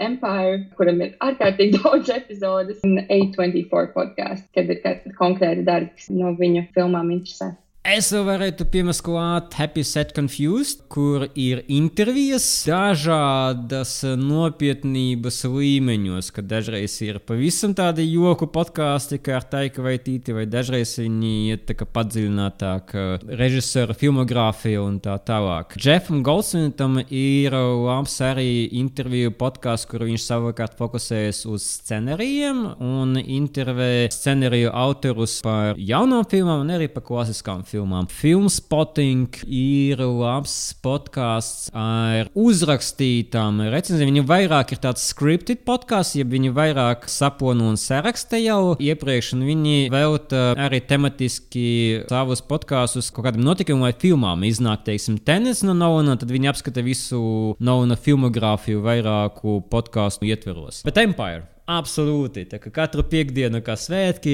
Empire, 0.03 0.67
kuram 0.77 1.01
ir 1.07 1.17
ārkārtīgi 1.25 1.79
daudz 1.81 2.13
epizodes, 2.13 2.85
un 2.87 3.01
A24 3.07 3.95
podkāstu, 3.97 4.49
kad 4.55 4.71
ir 4.71 4.85
kāda 4.85 5.17
konkrēta 5.17 5.67
darba, 5.73 5.97
kas 5.97 6.13
no 6.13 6.37
viņu 6.39 6.69
filmām 6.77 7.15
interesē. 7.17 7.55
Es 7.83 8.13
varētu 8.15 8.63
piemest 8.71 9.03
klāt 9.03 9.57
Happy 9.59 9.83
Set 9.83 10.13
Confused, 10.15 10.85
kur 10.87 11.25
ir 11.35 11.65
intervijas 11.67 12.45
dažādas 12.63 13.97
nopietnības 14.21 15.41
līmeņos, 15.51 16.29
kad 16.37 16.47
dažreiz 16.47 16.95
ir 17.03 17.19
pavisam 17.27 17.75
tādi 17.75 18.05
joku 18.07 18.47
podkāsti, 18.55 19.19
kā 19.19 19.41
ar 19.41 19.49
Taika 19.51 19.83
vai 19.83 19.97
Tīti, 19.99 20.31
vai 20.31 20.45
dažreiz 20.47 20.93
viņi 21.01 21.33
iet 21.49 21.65
tā 21.73 21.75
kā 21.81 21.89
padziļinātāk 21.91 22.95
režisora 23.43 23.99
filmogrāfija 23.99 24.87
un 24.87 25.01
tā 25.03 25.19
tālāk. 25.27 25.75
Jeffam 25.75 26.23
Goldsmitham 26.23 27.01
ir 27.09 27.59
labs 27.59 28.15
arī 28.23 28.69
interviju 28.79 29.35
podkāsts, 29.43 29.91
kur 29.91 30.07
viņš 30.07 30.29
savukārt 30.29 30.79
fokusējas 30.79 31.43
uz 31.51 31.67
scenarijiem 31.81 32.63
un 32.79 33.19
intervē 33.19 34.07
scenariju 34.15 34.71
autorus 34.71 35.41
par 35.43 35.75
jaunām 35.83 36.31
filmām 36.31 36.63
un 36.63 36.75
arī 36.79 36.87
par 36.87 37.09
klasiskām 37.11 37.67
filmām 37.67 37.72
filmām. 37.73 38.09
Filmspotting 38.13 39.43
ir 39.47 40.03
labs 40.05 40.55
podkāsts 40.85 41.71
ar 41.77 42.31
uzrakstītām 42.39 43.63
recenzijām. 43.73 44.13
Viņi 44.13 44.25
vairāk 44.29 44.75
ir 44.75 44.83
tāds 44.83 45.05
scripted 45.11 45.65
podkāsts, 45.69 46.17
ja 46.21 46.27
viņi 46.29 46.53
vairāk 46.57 47.09
saponu 47.11 47.71
un 47.73 47.79
saraksta 47.81 48.41
jau 48.43 48.75
iepriekš, 48.83 49.33
un 49.37 49.47
viņi 49.49 49.77
velta 49.93 50.45
arī 50.61 50.83
tematiski 50.85 51.67
savus 52.11 52.45
podkāstus 52.45 53.13
kaut 53.15 53.29
kādam 53.29 53.47
notikumam 53.47 53.89
vai 53.89 53.95
filmām. 53.97 54.45
Iznāk, 54.49 54.85
teiksim, 54.89 55.21
tenis 55.23 55.65
no 55.67 55.77
Nolana, 55.77 56.19
tad 56.21 56.33
viņi 56.33 56.53
apskata 56.53 56.85
visu 56.85 57.23
Nolana 57.63 57.97
filmogrāfiju 58.01 58.85
vairāku 58.85 59.61
podkāstu 59.73 60.29
ietveros. 60.29 60.83
Bet 60.87 61.01
Empire 61.01 61.52
Absolūti. 61.71 62.43
Katru 62.75 63.05
piekdienu, 63.07 63.61
kā 63.63 63.77
svētki, 63.79 64.33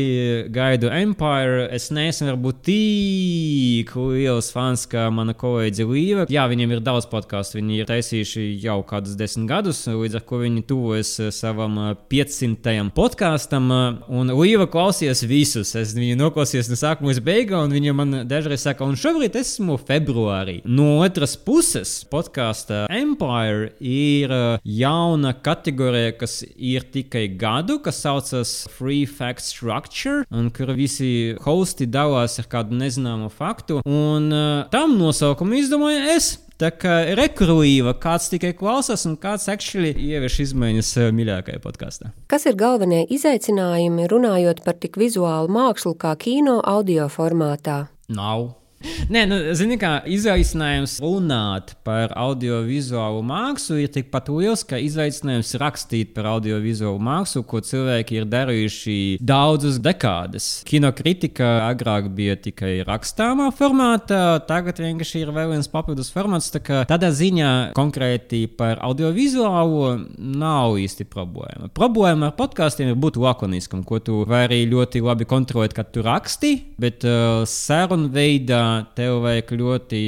gaidu 0.49 0.89
Empire. 0.89 1.67
Es 1.77 1.91
neesmu 1.93 2.31
varbūt 2.31 2.63
tik 2.65 3.93
liels 4.01 4.49
fans 4.55 4.87
kā 4.89 5.03
mana 5.13 5.35
kolēģe 5.37 5.85
Līva. 5.85 6.25
Jā, 6.33 6.47
viņiem 6.49 6.73
ir 6.73 6.81
daudz 6.87 7.05
podkāstu. 7.11 7.59
Viņi 7.59 7.83
ir 7.83 7.89
taisījuši 7.91 8.45
jau 8.63 8.79
kādus 8.89 9.19
desmit 9.21 9.45
gadus, 9.51 9.83
līdz 9.85 10.17
ar 10.17 10.25
to 10.25 10.39
viņi 10.41 10.65
tuvojas 10.71 11.11
savam 11.37 11.77
500. 12.09 12.89
podkāstam. 12.97 13.69
Un 14.09 14.33
Līva 14.33 14.65
klausījās 14.73 15.21
visus. 15.29 15.75
Es 15.77 15.93
viņu 15.99 16.17
noklausījos 16.23 16.73
no 16.73 16.81
sākuma 16.81 17.13
līdz 17.13 17.23
beigām, 17.29 17.69
un 17.69 17.77
viņa 17.77 17.97
man 17.99 18.23
dažreiz 18.31 18.65
saka, 18.65 18.89
un 18.89 18.97
šobrīd 18.97 19.37
esmu 19.37 19.77
februārī. 19.85 20.63
No 20.65 21.03
otras 21.05 21.37
puses, 21.37 21.99
podkāsta 22.09 22.87
Empire 22.89 23.75
ir 23.85 24.33
jauna 24.65 25.37
kategorija, 25.37 26.17
kas 26.25 26.41
ir 26.57 26.89
tikai 26.89 27.18
tikai 27.19 27.39
gadu, 27.39 27.79
kas 27.83 28.01
saucas 28.03 28.69
Free 28.71 29.07
Fact 29.07 29.43
Structure, 29.43 30.25
un 30.31 30.51
kur 30.51 30.73
visi 30.77 31.35
hosti 31.43 31.87
dalās 31.87 32.39
ar 32.39 32.47
kādu 32.47 32.77
nezināmu 32.79 33.31
faktu. 33.31 33.83
Un 33.85 34.31
uh, 34.33 34.69
tam 34.71 34.99
nosaukumu 34.99 35.59
izdomāju 35.59 36.15
es. 36.15 36.39
Tā 36.59 36.73
kā 36.75 37.15
rekurīva, 37.15 37.93
kāds 38.03 38.31
tikai 38.33 38.51
klausās, 38.59 39.05
un 39.07 39.15
kāds 39.17 39.47
actually 39.51 39.93
ievieš 39.95 40.41
izmaiņas 40.49 40.93
uh, 40.99 41.11
mīļākajā 41.15 41.63
podkāstā. 41.63 42.13
Kas 42.31 42.49
ir 42.51 42.59
galvenie 42.59 43.05
izaicinājumi 43.07 44.09
runājot 44.11 44.65
par 44.67 44.79
tik 44.83 44.99
vizuālu 44.99 45.51
mākslu 45.55 45.95
kā 45.99 46.17
kino 46.19 46.59
audio 46.67 47.07
formātā? 47.11 47.87
Nav. 48.11 48.51
Nē, 49.13 49.25
nu, 49.29 49.39
zini, 49.59 49.79
kā 49.81 49.99
izaicinājums 50.07 50.99
runāt 51.03 51.75
par 51.87 52.13
audiovizuālu 52.19 53.23
mākslu 53.27 53.81
ir 53.83 53.91
tikpat 53.95 54.31
liels, 54.31 54.63
kā 54.69 54.79
izaicinājums 54.83 55.55
rakstīt 55.61 56.13
par 56.17 56.29
audiovizuālu 56.35 57.01
mākslu, 57.03 57.43
ko 57.49 57.63
cilvēki 57.65 58.21
ir 58.21 58.29
darījuši 58.31 58.99
daudzas 59.19 59.81
dekādes. 59.83 60.49
Kinokritika 60.69 61.49
agrāk 61.67 62.11
bija 62.15 62.37
tikai 62.39 62.79
rakstāmā 62.87 63.49
formātā, 63.59 64.39
tagad 64.49 64.83
vienkārši 64.83 65.25
ir 65.25 65.35
vēl 65.35 65.57
viens 65.57 65.71
papildus 65.73 66.13
formāts. 66.15 66.53
Tā 66.55 66.85
tādā 66.89 67.11
ziņā 67.15 67.51
konkrēti 67.77 68.45
par 68.59 68.83
audiovizuālo 68.87 69.97
nav 70.19 70.79
īsti 70.79 71.09
problēma. 71.11 71.73
Problēma 71.75 72.31
ar 72.31 72.39
podkāstiem 72.39 72.93
ir 72.93 73.01
būt 73.01 73.19
lakoniskam, 73.21 73.83
ko 73.87 73.99
tu 74.03 74.23
vari 74.29 74.63
ļoti 74.71 75.03
labi 75.05 75.27
kontrolēt, 75.29 75.75
kad 75.77 75.91
tu 75.95 76.05
raksti, 76.07 76.55
bet 76.81 77.07
uh, 77.09 77.43
sarunu 77.49 78.11
veidā 78.15 78.68
tev 78.97 79.21
vajag 79.25 79.53
ļoti 79.61 80.03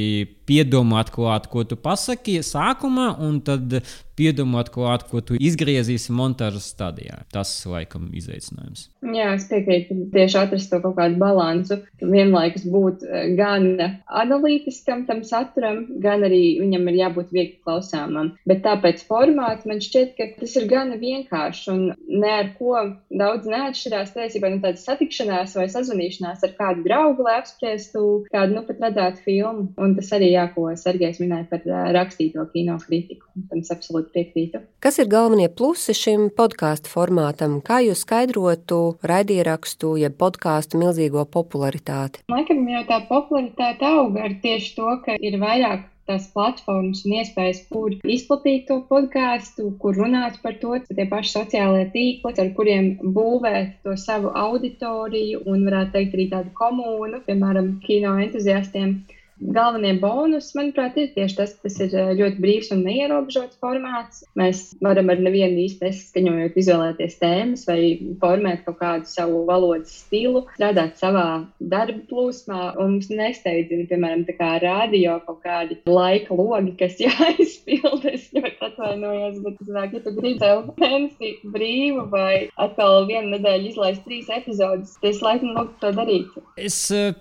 piedomāt 0.49 1.11
klāt, 1.13 1.49
ko 1.51 1.65
tu 1.67 1.77
pasaki 1.79 2.39
sākumā, 2.45 3.13
un 3.21 3.39
tad 3.45 3.81
piedomāt 4.21 4.69
klāt, 4.73 5.05
ko 5.09 5.21
tu 5.25 5.37
izgriezīsi 5.39 6.13
montāžas 6.15 6.69
stadijā. 6.73 7.21
Tas, 7.33 7.53
laikam, 7.69 8.09
izaicinājums. 8.17 8.87
Jā, 9.15 9.31
es 9.37 9.47
piekrītu. 9.49 9.97
Tieši 10.13 10.39
atrast 10.43 10.71
to 10.71 10.81
kaut 10.83 10.97
kādu 10.99 11.17
balansu, 11.21 11.79
vienlaikus 12.01 12.65
būt 12.69 13.05
eh, 13.07 13.31
gan 13.37 13.69
analītiskam 14.05 15.05
tam 15.07 15.23
saturam, 15.27 15.83
gan 16.03 16.25
arī 16.27 16.59
viņam 16.61 16.89
ir 16.91 16.99
jābūt 17.01 17.33
viegli 17.33 17.57
klausāmam. 17.65 18.33
Bet 18.49 18.63
tāpēc 18.65 19.03
formāts 19.07 19.67
man 19.69 19.81
šķiet, 19.83 20.13
ka 20.17 20.29
tas 20.39 20.55
ir 20.59 20.67
gana 20.71 20.99
vienkāršs 21.01 21.71
un 21.73 21.83
ne 21.95 22.33
ar 22.41 22.51
ko 22.59 22.77
daudz 23.09 23.49
neatšķirās. 23.49 24.13
Tiesībā 24.17 24.51
no 24.53 24.61
tādas 24.63 24.85
satikšanās 24.85 25.55
vai 25.57 25.67
sazvanīšanās 25.71 26.45
ar 26.45 26.55
kādu 26.59 26.85
draugu, 26.85 27.25
lai 27.25 27.39
apspriestu 27.39 28.05
kādu, 28.31 28.59
nu, 28.59 28.65
pat 28.67 28.85
redzētu 28.85 29.25
filmu. 29.25 29.69
Un 29.81 29.95
tas 29.97 30.11
arī 30.17 30.30
jā, 30.31 30.47
ko 30.55 30.67
Sergejs 30.77 31.21
minēja 31.21 31.47
par 31.51 31.65
rakstīto 31.95 32.45
kino 32.53 32.77
kritiku. 32.81 33.27
Tam 33.49 33.61
es 33.61 33.71
absolūti 33.73 34.11
piekrītu. 34.15 34.63
Kas 34.83 34.99
ir 35.01 35.11
galvenie 35.11 35.49
plusi 35.51 35.95
šim 35.97 36.29
podkāstu 36.37 36.91
formātam? 36.91 37.59
Kā 37.65 37.81
jūs 37.85 38.03
skaidrotu 38.05 38.81
raidierakstu, 39.07 39.95
jeb 40.01 40.17
podkāstu 40.21 40.81
milzīgo 40.81 41.27
popularitāti? 41.29 42.25
Laikam 42.31 42.65
jau 42.71 42.83
tā 42.89 43.01
popularitāte 43.09 43.87
auga 43.87 44.27
ar 44.27 44.37
tieši 44.43 44.75
to, 44.77 44.91
ka 45.05 45.17
ir 45.19 45.39
vairāk 45.41 45.87
tās 46.11 46.27
platformas 46.33 47.03
un 47.05 47.15
iespējas, 47.19 47.61
kur 47.71 47.93
izplatīt 48.15 48.67
to 48.69 48.79
podkāstu, 48.89 49.69
kur 49.81 49.97
runāt 49.97 50.39
par 50.43 50.57
to, 50.63 50.75
tie 50.89 51.05
paši 51.09 51.33
sociālie 51.37 51.87
tīkli, 51.93 52.33
ar 52.43 52.51
kuriem 52.57 52.91
būvēt 53.17 53.81
to 53.85 53.95
savu 53.99 54.33
auditoriju 54.43 55.43
un, 55.45 55.65
varētu 55.67 55.95
teikt, 55.97 56.17
arī 56.17 56.27
tādu 56.33 56.53
komunu, 56.57 57.21
piemēram, 57.27 57.75
kino 57.85 58.17
entuziastiem 58.25 59.01
galvenie 59.41 59.93
bonusi, 60.01 60.53
manuprāt, 60.57 60.97
ir 60.99 61.11
tieši 61.15 61.37
tas, 61.37 61.53
ka 61.55 61.67
tas 61.67 61.77
ir 61.85 61.95
ļoti 62.19 62.41
brīvs 62.43 62.71
un 62.75 62.83
neierobežots 62.85 63.59
formāts. 63.61 64.23
Mēs 64.39 64.63
varam 64.83 65.09
ar 65.13 65.21
nevienu 65.23 65.63
īsti 65.65 65.87
nesaskaņojot 65.87 66.59
izvēlēties 66.61 67.17
tēmas 67.21 67.65
vai 67.69 67.79
formēt 68.21 68.65
kaut 68.67 68.79
kādu 68.81 69.09
savu 69.09 69.43
valodas 69.49 69.93
stilu, 70.03 70.45
strādāt 70.55 71.01
savā 71.01 71.25
darba 71.59 71.99
plūsmā 72.09 72.61
mums 72.77 73.09
nesteidzina, 73.11 73.87
piemēram, 73.89 74.25
tā 74.29 74.37
kā 74.37 74.51
rādio 74.63 75.17
kaut 75.25 75.41
kādi 75.45 75.79
laika 75.89 76.37
logi, 76.37 76.75
kas 76.79 76.99
jāizpilda. 77.05 78.11
Es 78.11 78.29
ļoti 78.35 78.65
atvainojos, 78.67 79.41
bet 79.45 79.59
cilvēki, 79.61 79.97
ja 79.97 80.05
tu 80.05 80.15
gribi 80.17 80.39
tev 80.41 80.63
mēnesi 80.81 81.33
brīvu 81.53 82.07
vai 82.11 82.33
atkal 82.61 83.07
vienu 83.09 83.35
nedēļu 83.35 83.71
izlaist 83.71 84.05
trīs 84.05 84.29
epizodus, 84.33 84.97
tad 84.99 85.11
es 85.13 85.21
laikam 85.23 85.55
lūgtu 85.55 85.79
to 85.81 85.93
darīt. 85.97 86.39
Es 86.59 86.77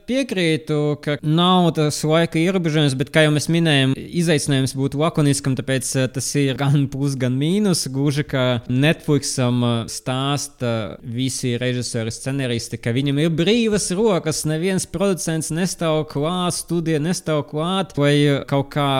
piekrītu, 0.08 0.80
ka 1.04 1.16
nav 1.22 1.70
tas 1.78 2.02
laika 2.10 2.40
ierobežojums, 2.40 2.96
bet, 2.98 3.12
kā 3.14 3.24
jau 3.24 3.32
mēs 3.34 3.48
minējām, 3.52 3.94
izaicinājums 3.96 4.74
būt 4.78 4.96
lakoniskam, 4.98 5.56
tāpēc 5.58 5.88
tas 6.14 6.28
ir 6.40 6.58
gan 6.60 6.86
plus, 6.92 7.16
gan 7.20 7.36
mīnus. 7.38 7.86
Gluži 7.90 8.24
kā 8.28 8.44
Netflixam 8.70 9.62
stāsta 9.90 10.96
visi 11.02 11.56
režisori, 11.60 12.12
scenaristi, 12.14 12.80
ka 12.80 12.94
viņam 12.96 13.20
ir 13.22 13.32
brīvas 13.34 13.90
rokas, 13.96 14.42
neviens 14.48 14.86
producents 14.90 15.52
nestāv 15.54 16.04
klāt, 16.10 16.58
studija 16.58 17.00
nestāv 17.02 17.44
klāt, 17.50 17.94
vai 17.98 18.14
kaut 18.50 18.70
kā 18.74 18.90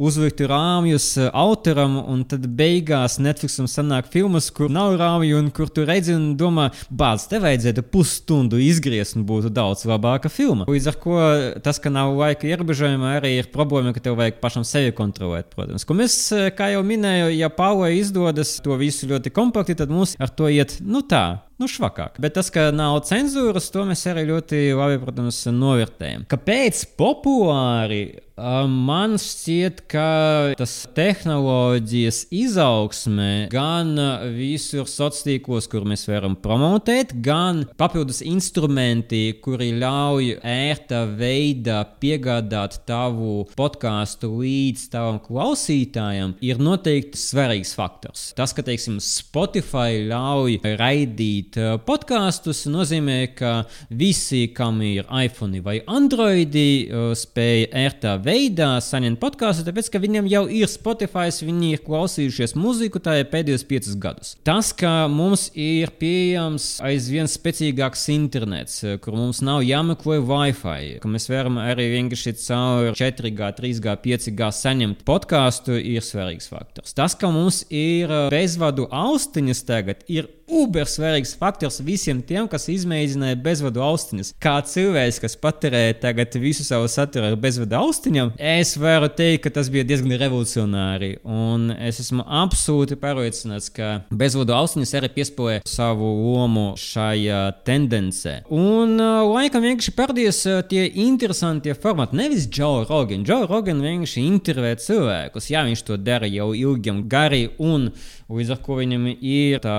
uzliktu 0.00 0.48
rāmjus 0.50 1.08
autoram, 1.30 1.98
un 2.00 2.24
tad 2.28 2.46
beigās 2.58 3.18
Netflixam 3.22 3.68
sanāk 3.70 4.10
filmas, 4.12 4.50
kur 4.54 4.72
nav 4.72 4.96
rāmju, 5.00 5.38
un 5.40 5.50
kur 5.54 5.70
tu 5.72 5.86
redzi 5.88 6.14
un 6.16 6.32
domā, 6.40 6.70
bāc, 6.90 7.26
te 7.30 7.40
vajadzētu 7.42 7.84
pusstundu 7.92 8.60
izgriezt, 8.62 9.18
un 9.18 9.26
būtu 9.28 9.52
daudz 9.54 9.84
labāka 9.88 10.30
filma. 10.32 10.68
Līdz 10.70 10.90
ar 10.90 11.00
to 11.04 11.18
tas, 11.64 11.80
ka 11.82 11.92
nav 11.92 12.14
laika 12.16 12.48
ierobežojuma, 12.54 13.16
arī 13.18 13.34
ir 13.40 13.50
problēma, 13.52 13.92
ka 13.94 14.02
tev 14.04 14.18
vajag 14.20 14.40
pašam 14.42 14.66
sevi 14.68 14.94
kontrolēt, 14.96 15.50
protams. 15.54 15.86
Ko 15.86 15.96
mēs, 15.98 16.16
kā 16.56 16.70
jau 16.74 16.84
minēju, 16.86 17.32
ja 17.36 17.50
Pāvai 17.52 17.94
izdodas 17.98 18.56
to 18.64 18.78
visu 18.80 19.10
ļoti 19.10 19.34
kompakti, 19.34 19.76
tad 19.78 19.92
mums 19.92 20.16
ar 20.22 20.32
to 20.32 20.48
iet, 20.52 20.78
nu 20.82 21.04
tā, 21.06 21.24
nu, 21.60 21.68
švakāk. 21.70 22.18
Bet 22.22 22.36
tas, 22.38 22.50
ka 22.54 22.68
nav 22.74 23.00
cenzūras, 23.08 23.70
to 23.74 23.84
mēs 23.88 24.04
arī 24.10 24.26
ļoti 24.30 24.66
labi, 24.78 25.00
protams, 25.02 25.44
novērtējam. 25.52 26.26
Kāpēc 26.30 26.86
populāri? 26.98 28.04
Man 28.34 29.14
šķiet, 29.14 29.84
ka 29.86 30.54
tas 30.58 30.72
tehnoloģijas 30.96 32.24
izaugsme 32.34 33.46
gan 33.52 33.92
visur 34.34 34.88
sociālos 34.90 35.22
tīklos, 35.22 35.68
kur 35.70 35.84
mēs 35.86 36.02
varam 36.08 36.34
promotēt, 36.42 37.12
gan 37.22 37.62
papildus 37.78 38.24
instrumenti, 38.26 39.36
kuri 39.44 39.68
ļauj 39.78 40.40
ērta 40.50 41.04
veidā 41.14 41.84
piegādāt 42.02 42.80
tavu 42.88 43.44
podkāstu 43.54 44.32
līdz 44.40 44.88
tavam 44.90 45.22
klausītājam, 45.22 46.34
ir 46.42 46.58
noteikti 46.58 47.20
svarīgs 47.20 47.76
faktors. 47.78 48.26
Tas, 48.34 48.56
ka, 48.56 48.66
teiksim, 48.66 48.98
Spotify 48.98 50.02
ļauj 50.10 50.58
raidīt 50.82 51.60
podkāstus, 51.86 52.64
nozīmē, 52.66 53.20
ka 53.38 53.54
visi, 53.94 54.48
kam 54.58 54.82
ir 54.82 55.06
iPhone 55.22 55.62
vai 55.62 55.78
Android, 55.86 56.58
eh, 56.58 57.14
spēja 57.14 57.70
ērtā 57.86 58.18
veidā 58.24 58.70
saņemt 58.82 59.20
podkāstu, 59.22 59.66
tāpēc 59.66 59.90
ka 59.92 60.00
viņiem 60.02 60.28
jau 60.30 60.44
ir 60.48 60.70
Spotify, 60.70 61.28
viņi 61.44 61.74
ir 61.76 61.82
klausījušies 61.84 62.56
muziku 62.58 63.02
tā 63.02 63.18
ir 63.20 63.28
pēdējos 63.32 63.66
piecus 63.68 63.98
gadus. 64.00 64.34
Tas, 64.46 64.72
ka 64.76 65.06
mums 65.12 65.50
ir 65.54 65.92
pieejams 66.00 66.78
aizvien 66.84 67.28
spēcīgāks 67.30 68.06
internets, 68.14 68.80
eh, 68.84 68.96
kur 69.02 69.16
mums 69.18 69.42
nav 69.44 69.62
jāmeklē 69.66 70.20
Wi-Fi, 70.24 71.00
ka 71.02 71.10
mēs 71.10 71.28
varam 71.30 71.60
arī 71.62 71.90
vienkārši 71.96 72.36
caur 72.44 72.92
4G, 72.96 73.50
3G, 73.60 73.96
5G 74.04 74.50
saņemt 74.60 75.04
podkāstu, 75.04 75.76
ir 75.78 76.04
svarīgs 76.04 76.48
faktors. 76.48 76.94
Tas, 76.96 77.14
ka 77.14 77.30
mums 77.34 77.64
ir 77.70 78.08
bezvadu 78.32 78.88
austiņas 78.90 79.64
tagad, 79.68 80.04
ir 80.08 80.28
uber 80.48 80.88
svarīgs 80.88 81.34
faktors 81.38 81.80
visiem 81.84 82.20
tiem, 82.24 82.46
kas 82.50 82.68
izmēģināja 82.72 83.38
bezvadu 83.44 83.82
austiņas. 83.84 84.34
Kā 84.42 84.56
cilvēks, 84.68 85.20
kas 85.22 85.36
patērē 85.40 85.82
tagad 86.00 86.36
visu 86.40 86.64
savu 86.66 86.88
saturu 86.90 87.30
ar 87.30 87.36
bezvadu 87.40 87.78
austiņām, 87.78 88.34
es 88.38 88.74
varu 88.80 89.08
teikt, 89.08 89.44
ka 89.46 89.54
tas 89.58 89.70
bija 89.72 89.86
diezgan 89.88 90.16
revolucionāri. 90.20 91.14
Un 91.24 91.70
es 91.74 92.00
esmu 92.02 92.24
absolūti 92.42 92.98
pārliecināts, 93.00 93.70
ka 93.74 93.90
bezvadu 94.12 94.56
austiņas 94.56 94.94
arī 95.00 95.12
piespēlē 95.18 95.58
savu 95.68 96.10
lomu 96.20 96.66
šajā 96.80 97.42
tendencē. 97.66 98.40
Un 98.54 98.98
uh, 98.98 99.22
laikam 99.28 99.64
vienkārši 99.64 99.96
parādījās 99.96 100.42
uh, 100.50 100.60
tie 100.68 100.86
interesantie 101.06 101.74
formāti. 101.78 102.18
Nevis 102.20 102.48
Joe 102.50 102.84
Rogan. 102.88 103.24
Joe 103.26 103.48
Rogan 103.50 103.82
vienkārši 103.84 104.26
intervē 104.28 104.74
cilvēkus. 104.80 105.50
Jā, 105.52 105.64
viņš 105.66 105.86
to 105.88 105.98
dara 106.00 106.28
jau 106.30 106.52
ilgiem 106.56 107.04
gari 107.10 107.46
un 107.62 107.90
līdz 108.32 108.54
ar 108.54 108.60
to 108.64 108.78
viņam 108.78 109.08
ir 109.14 109.60
tā 109.64 109.76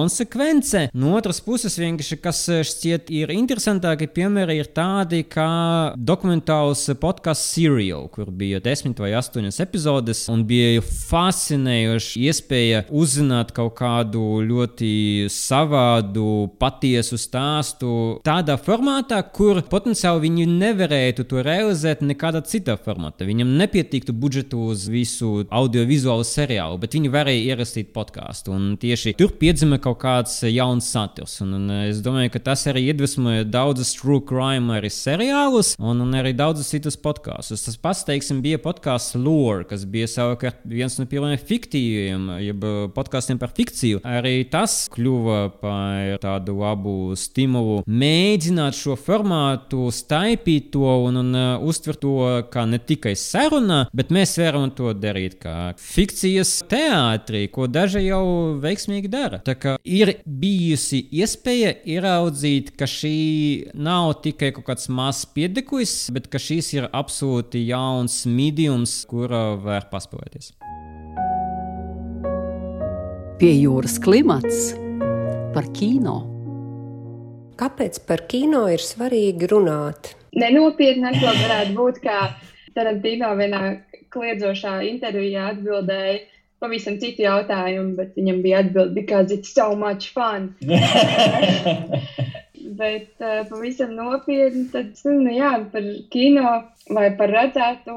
konsekvence. 0.00 0.88
No 0.96 1.14
otras 1.18 1.40
puses, 1.44 1.76
vienkārši 1.80 2.18
kas 2.24 2.42
šķiet 2.70 3.10
ir 3.12 3.32
interesantāki 3.34 4.08
piemēri, 4.14 4.60
ir 4.60 4.70
tādi 4.76 5.22
kā 5.28 5.50
dokumentāls 5.96 6.86
podkāsts 7.00 7.50
Serial, 7.50 8.06
kur 8.12 8.30
bija 8.32 8.60
desmit 8.62 9.00
vai 9.02 9.10
astoņas 9.18 9.58
epizodes, 9.64 10.22
un 10.32 10.44
bija 10.48 10.80
fascinējoši 10.84 12.22
iespēja 12.30 12.84
uzzināt 12.94 13.50
kaut 13.56 13.74
kādu 13.80 14.22
ļoti 14.46 14.92
savādu, 15.32 16.50
patiesu 16.60 17.18
stāstu 17.20 17.90
tādā 18.26 18.56
formātā, 18.60 19.20
kur 19.34 19.60
potenciāli 19.70 20.24
viņi 20.28 20.46
nevarētu 20.52 21.26
to 21.28 21.44
realizēt 21.44 22.04
nekādā 22.06 22.44
citā 22.46 22.78
formātā. 22.80 23.26
Viņam 23.28 23.52
nepietiktu 23.60 24.14
budžetu 24.16 24.62
uz 24.70 24.86
visu 24.90 25.44
audiovizuālu 25.50 26.26
seriālu, 26.26 26.78
bet 26.80 26.96
viņi 26.96 27.12
varēja 27.12 27.54
ierastīt 27.54 27.92
podkāstu. 27.96 28.54
Un 28.54 28.76
tieši 28.80 29.16
tur 29.18 29.34
piedzima 29.40 29.80
kaut 29.82 29.89
kāds 29.98 30.40
jauns 30.48 30.90
saturs. 30.92 31.38
Un, 31.44 31.54
un 31.58 31.74
es 31.84 32.02
domāju, 32.04 32.34
ka 32.34 32.42
tas 32.50 32.66
arī 32.70 32.86
iedvesmoja 32.90 33.46
daudzas 33.48 33.92
true 33.98 34.20
crime 34.26 34.76
arī 34.76 34.90
seriālus 34.92 35.74
un, 35.78 36.02
un 36.04 36.16
arī 36.18 36.32
daudzus 36.36 36.70
citus 36.72 36.98
podkāstus. 37.00 37.64
Tas 37.66 37.78
pats, 37.80 38.04
teiksim, 38.08 38.42
bija 38.44 38.60
podkāsts 38.62 39.16
Lore, 39.20 39.66
kas 39.68 39.84
bija 39.88 40.08
savukārt 40.10 40.62
viens 40.68 40.96
no 40.98 41.06
pirmajiem 41.10 41.42
fiktīviem, 41.50 42.28
jeb 42.44 42.66
podkāstiem 42.96 43.40
par 43.40 43.54
fikciju. 43.56 44.02
Arī 44.06 44.42
tas 44.50 44.84
kļuva 44.92 45.40
par 45.60 46.20
tādu 46.22 46.56
labu 46.60 46.96
stimulu 47.18 47.80
mēģināt 47.86 48.76
šo 48.78 48.96
formātu, 48.98 49.88
staipīt 49.94 50.70
to 50.74 50.86
un, 51.06 51.20
un 51.22 51.36
uh, 51.36 51.66
uztvert 51.66 52.00
to 52.00 52.16
kā 52.52 52.64
ne 52.68 52.80
tikai 52.80 53.14
saruna, 53.18 53.82
bet 53.96 54.12
mēs 54.14 54.36
varam 54.40 54.70
to 54.74 54.92
darīt 54.96 55.38
kā 55.42 55.72
fikcijas 55.80 56.60
teātrī, 56.70 57.46
ko 57.52 57.68
daži 57.70 58.04
jau 58.06 58.24
veiksmīgi 58.62 59.10
dara. 59.10 59.40
Tā 59.44 59.56
kā 59.60 59.76
ir 59.84 60.12
bijusi 60.24 61.02
iespēja 61.20 61.74
ieraudzīt, 61.88 62.72
ka 62.78 62.88
šī 62.90 63.72
nav 63.74 64.20
tikai 64.24 64.52
kaut 64.56 64.66
kāds 64.70 64.88
mazs 64.92 65.26
piedeklis, 65.34 65.94
bet 66.14 66.28
ka 66.32 66.40
šis 66.42 66.72
ir 66.76 66.88
absolūti 66.92 67.64
jauns 67.68 68.22
mediums, 68.28 69.00
kura 69.10 69.56
var 69.60 69.88
paspēlēties. 69.92 70.52
Pie 73.40 73.54
jūras 73.56 73.96
klimats 74.02 74.74
par 75.54 75.70
kino. 75.76 76.18
Kāpēc 77.60 78.02
par 78.08 78.24
kino 78.28 78.66
ir 78.72 78.80
svarīgi 78.84 79.48
runāt? 79.50 80.14
Nenopietni 80.36 81.08
atbildēt 81.10 81.46
varētu 81.46 81.76
būt, 81.76 82.02
kā 82.04 82.18
Tarantino 82.76 83.32
vienā 83.38 83.62
kliedzošā 84.14 84.80
intervijā 84.88 85.50
atbildēja 85.54 86.20
pavisam 86.60 86.98
citu 87.00 87.24
jautājumu, 87.24 87.96
bet 87.98 88.16
viņam 88.18 88.42
bija 88.44 88.62
atbilde, 88.64 88.94
because 88.96 89.32
it's 89.34 89.54
so 89.54 89.72
much 89.76 90.10
fun. 90.16 90.52
bet 92.80 93.10
uh, 93.24 93.42
pavisam 93.48 93.94
nopietni, 93.96 94.66
tad, 94.72 94.92
nu, 95.08 95.32
jā, 95.34 95.54
par 95.72 95.86
kino 96.12 96.54
vai 96.94 97.10
par 97.18 97.32
redzēto 97.32 97.96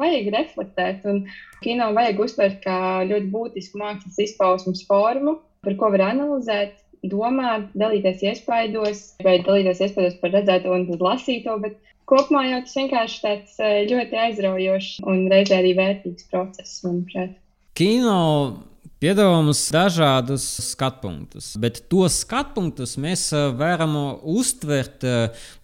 vajag 0.00 0.30
reflektēt. 0.34 1.04
Un 1.10 1.24
kino 1.64 1.90
vajag 1.96 2.22
uztvert 2.26 2.62
kā 2.64 2.78
ļoti 3.08 3.30
būtisku 3.32 3.80
mākslas 3.80 4.20
izpausmes 4.26 4.84
formu, 4.88 5.38
par 5.64 5.76
ko 5.80 5.92
var 5.94 6.08
analizēt, 6.10 6.76
domāt, 7.04 7.68
dalīties 7.76 8.22
iespaidos, 8.30 9.06
vai 9.24 9.38
dalīties 9.44 9.82
iespaidos 9.86 10.18
par 10.22 10.32
redzēto 10.34 10.72
un 10.72 10.86
lasīto. 11.00 11.56
Bet 11.62 11.78
kopumā 12.10 12.46
jau 12.48 12.60
tas 12.64 12.76
vienkārši 12.80 13.22
tāds 13.24 13.56
eh, 13.60 13.80
ļoti 13.90 14.20
aizraujošs 14.26 14.92
un 15.08 15.26
reizē 15.32 15.60
arī 15.60 15.74
vērtīgs 15.78 16.28
process, 16.32 16.80
manuprāt. 16.86 17.36
Kino 17.74 18.62
piedāvā 19.02 19.40
mums 19.44 19.60
dažādus 19.74 20.44
skatu 20.70 21.02
punktus, 21.02 21.52
bet 21.60 21.82
tos 21.92 22.20
skatu 22.22 22.54
punktus 22.56 22.94
mēs 23.00 23.26
varam 23.58 23.96
uztvert 24.22 25.04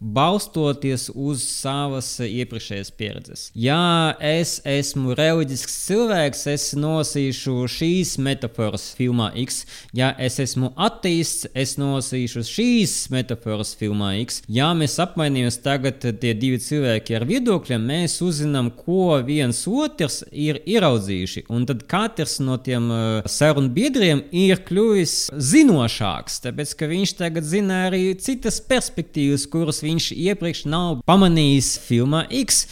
balstoties 0.00 1.08
uz 1.14 1.44
savas 1.44 2.08
iepriekšējās 2.24 2.92
pieredzes. 2.98 3.44
Ja 3.54 4.14
es 4.20 4.58
esmu 4.68 5.14
reliģisks 5.18 5.78
cilvēks, 5.86 6.44
es 6.52 6.66
nosīšu 6.78 7.56
šīs 7.70 8.16
metafāras 8.22 8.90
filmā 8.98 9.30
X, 9.44 9.62
ja 9.96 10.12
es 10.18 10.40
esmu 10.42 10.72
ateists, 10.76 11.48
es 11.54 11.76
nosīšu 11.80 12.44
šīs 12.46 12.96
metafāras 13.14 13.72
filmā 13.78 14.12
X. 14.24 14.42
Ja 14.50 14.72
mēs 14.76 14.98
apmainījāmies 15.02 15.60
tagad 15.64 16.02
tie 16.02 16.34
divi 16.34 16.60
cilvēki 16.62 17.16
ar 17.18 17.26
viedokļiem, 17.30 17.88
mēs 17.92 18.18
uzzinām, 18.24 18.72
ko 18.76 19.20
viens 19.26 19.62
otrs 19.70 20.22
ir 20.30 20.60
ieraudzījuši, 20.66 21.46
un 21.52 21.66
tad 21.68 21.86
katrs 21.90 22.38
no 22.44 22.58
tiem 22.60 22.90
uh, 22.90 23.19
sarunu 23.28 23.70
biedriem 23.74 24.22
ir 24.32 24.62
kļuvis 24.66 25.14
zinošāks, 25.34 26.40
tāpēc 26.46 26.74
ka 26.78 26.88
viņš 26.90 27.14
tagad 27.18 27.46
zina 27.48 27.84
arī 27.88 28.14
citas 28.20 28.60
perspektīvas, 28.64 29.48
kuras 29.50 29.82
viņš 29.84 30.12
iepriekš 30.16 30.64
nav 30.70 31.02
pamanījis 31.08 31.74
filmā 31.88 32.24
X. 32.42 32.64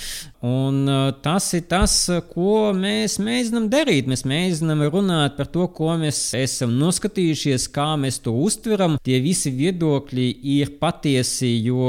Un 0.44 0.86
tas 1.22 1.48
ir 1.56 1.64
tas, 1.66 1.92
ko 2.30 2.70
mēs 2.76 3.16
mēģinām 3.18 3.64
darīt. 3.72 4.06
Mēs 4.06 4.22
mēģinām 4.28 4.84
runāt 4.92 5.34
par 5.34 5.48
to, 5.50 5.64
ko 5.74 5.96
mēs 5.98 6.20
esam 6.38 6.76
noskatījušies, 6.78 7.66
kā 7.74 7.88
mēs 7.98 8.20
to 8.22 8.34
uztveram. 8.38 8.94
Tie 9.02 9.18
visi 9.24 9.50
viedokļi 9.50 10.28
ir 10.58 10.70
patiesi, 10.78 11.50
jo 11.66 11.88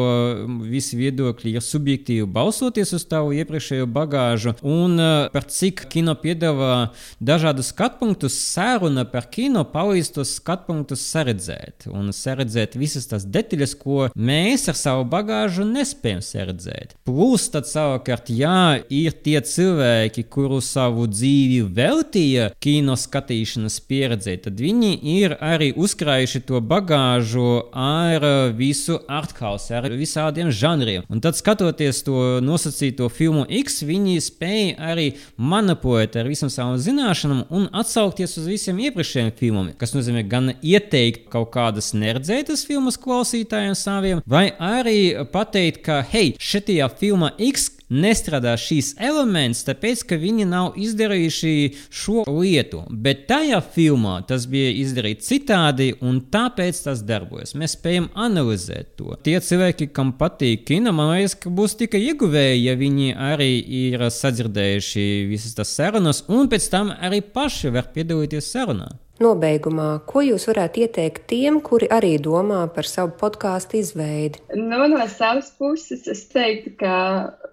visi 0.66 0.98
viedokļi 0.98 1.54
ir 1.60 1.66
subjektīvi 1.66 2.26
balstoties 2.26 2.96
uz 2.98 3.06
tavu 3.12 3.36
iepriekšējo 3.38 3.86
bagāžu. 3.94 4.56
Un 4.66 4.98
par 5.30 5.46
cik 5.46 5.86
kino 5.94 6.18
piedāvā 6.18 6.90
dažādus 7.22 7.70
skatu 7.70 8.02
punktus, 8.02 8.40
sēruna 8.50 9.06
par 9.14 9.30
kino 9.30 9.62
palīdz 9.70 10.12
tos 10.18 10.34
skatu 10.40 10.72
punktus 10.72 11.06
saredzēt. 11.06 11.86
Un 11.94 12.10
saredzēt 12.16 12.80
visas 12.82 13.06
tās 13.14 13.30
detaļas, 13.30 13.78
ko 13.78 14.10
mēs 14.18 14.66
ar 14.74 14.82
savu 14.82 15.06
bagāžu 15.14 15.70
nespējam 15.70 16.26
saredzēt. 16.26 16.98
Plus, 17.06 17.46
tad 17.54 17.70
savukārt 17.70 18.34
jā, 18.40 18.80
ir 18.94 19.16
tie 19.24 19.40
cilvēki, 19.46 20.24
kuru 20.32 20.60
savu 20.64 21.08
dzīvi 21.10 21.62
veltīja 21.76 22.50
kino 22.64 22.96
skatīšanas 23.00 23.80
pieredzē, 23.90 24.36
tad 24.44 24.60
viņi 24.62 24.92
ir 25.18 25.36
arī 25.44 25.72
uzkrājuši 25.78 26.42
to 26.48 26.62
bagāžu 26.64 27.48
ar 27.76 28.26
visu 28.58 29.00
arthouse, 29.10 29.74
ar 29.76 29.90
visādiem 30.00 30.52
žanriem. 30.52 31.06
Un 31.10 31.24
tad, 31.24 31.38
skatoties 31.40 32.04
to 32.08 32.40
nosacīto 32.46 33.10
filmu 33.14 33.46
X, 33.62 33.82
viņi 33.88 34.20
spēja 34.24 34.92
arī 34.92 35.08
manipulēt 35.38 36.18
ar 36.20 36.30
visam 36.30 36.52
savām 36.54 36.78
zināšanām 36.82 37.46
un 37.56 37.68
atsaukties 37.76 38.38
uz 38.42 38.50
visiem 38.50 38.80
iepriekšējiem 38.88 39.34
filmām, 39.40 39.74
kas 39.80 39.96
nozīmē 39.96 40.26
gan 40.30 40.54
ieteikt 40.60 41.28
kaut 41.34 41.52
kādas 41.56 41.94
neredzētas 41.98 42.66
filmas 42.68 43.00
klausītājiem 43.02 43.76
saviem, 43.78 44.24
vai 44.30 44.50
arī 44.54 45.00
pateikt, 45.34 45.84
ka, 45.86 46.02
hei, 46.14 46.36
šajā 46.40 46.90
filmā 47.00 47.34
X 47.50 47.70
nestrādā 47.90 48.54
šīs 48.60 48.94
elements, 49.02 49.64
tāpēc, 49.68 50.04
ka 50.10 50.20
viņi 50.22 50.48
nav 50.50 50.78
izdarījuši 50.80 51.54
šo 51.90 52.24
lietu. 52.30 52.84
Bet 52.90 53.26
tajā 53.30 53.60
filmā 53.74 54.20
tas 54.30 54.46
bija 54.50 54.72
izdarīts 54.84 55.30
citādi, 55.30 55.92
un 56.06 56.22
tāpēc 56.32 56.84
tas 56.86 57.04
darbojas. 57.06 57.56
Mēs 57.58 57.76
spējam 57.78 58.10
analizēt 58.14 58.96
to. 59.00 59.16
Tie 59.26 59.38
cilvēki, 59.44 59.90
kam 59.96 60.14
patīk 60.20 60.66
kino, 60.70 60.94
man 60.96 61.14
liekas, 61.16 61.38
ka 61.42 61.52
būs 61.54 61.78
tikai 61.80 62.02
ieguvēji, 62.12 62.64
ja 62.68 62.78
viņi 62.80 63.12
arī 63.30 63.52
ir 63.84 64.08
sadzirdējuši 64.14 65.10
visas 65.30 65.58
tas 65.58 65.74
sarunas, 65.76 66.24
un 66.30 66.50
pēc 66.52 66.72
tam 66.72 66.94
arī 66.96 67.22
paši 67.26 67.74
var 67.74 67.92
piedalīties 67.96 68.54
sarunā. 68.54 68.90
Nobeigumā, 69.20 69.98
ko 70.08 70.22
jūs 70.24 70.46
varētu 70.48 70.86
ieteikt 70.86 71.26
tiem, 71.28 71.58
kuri 71.60 71.90
arī 71.92 72.14
domā 72.24 72.62
par 72.72 72.88
savu 72.88 73.12
podkāstu 73.20 73.76
izveidi? 73.82 74.40
Nu, 74.56 74.80
no 74.88 75.08
savas 75.12 75.50
puses, 75.60 76.06
es 76.08 76.22
teiktu, 76.32 76.72
ka, 76.80 76.94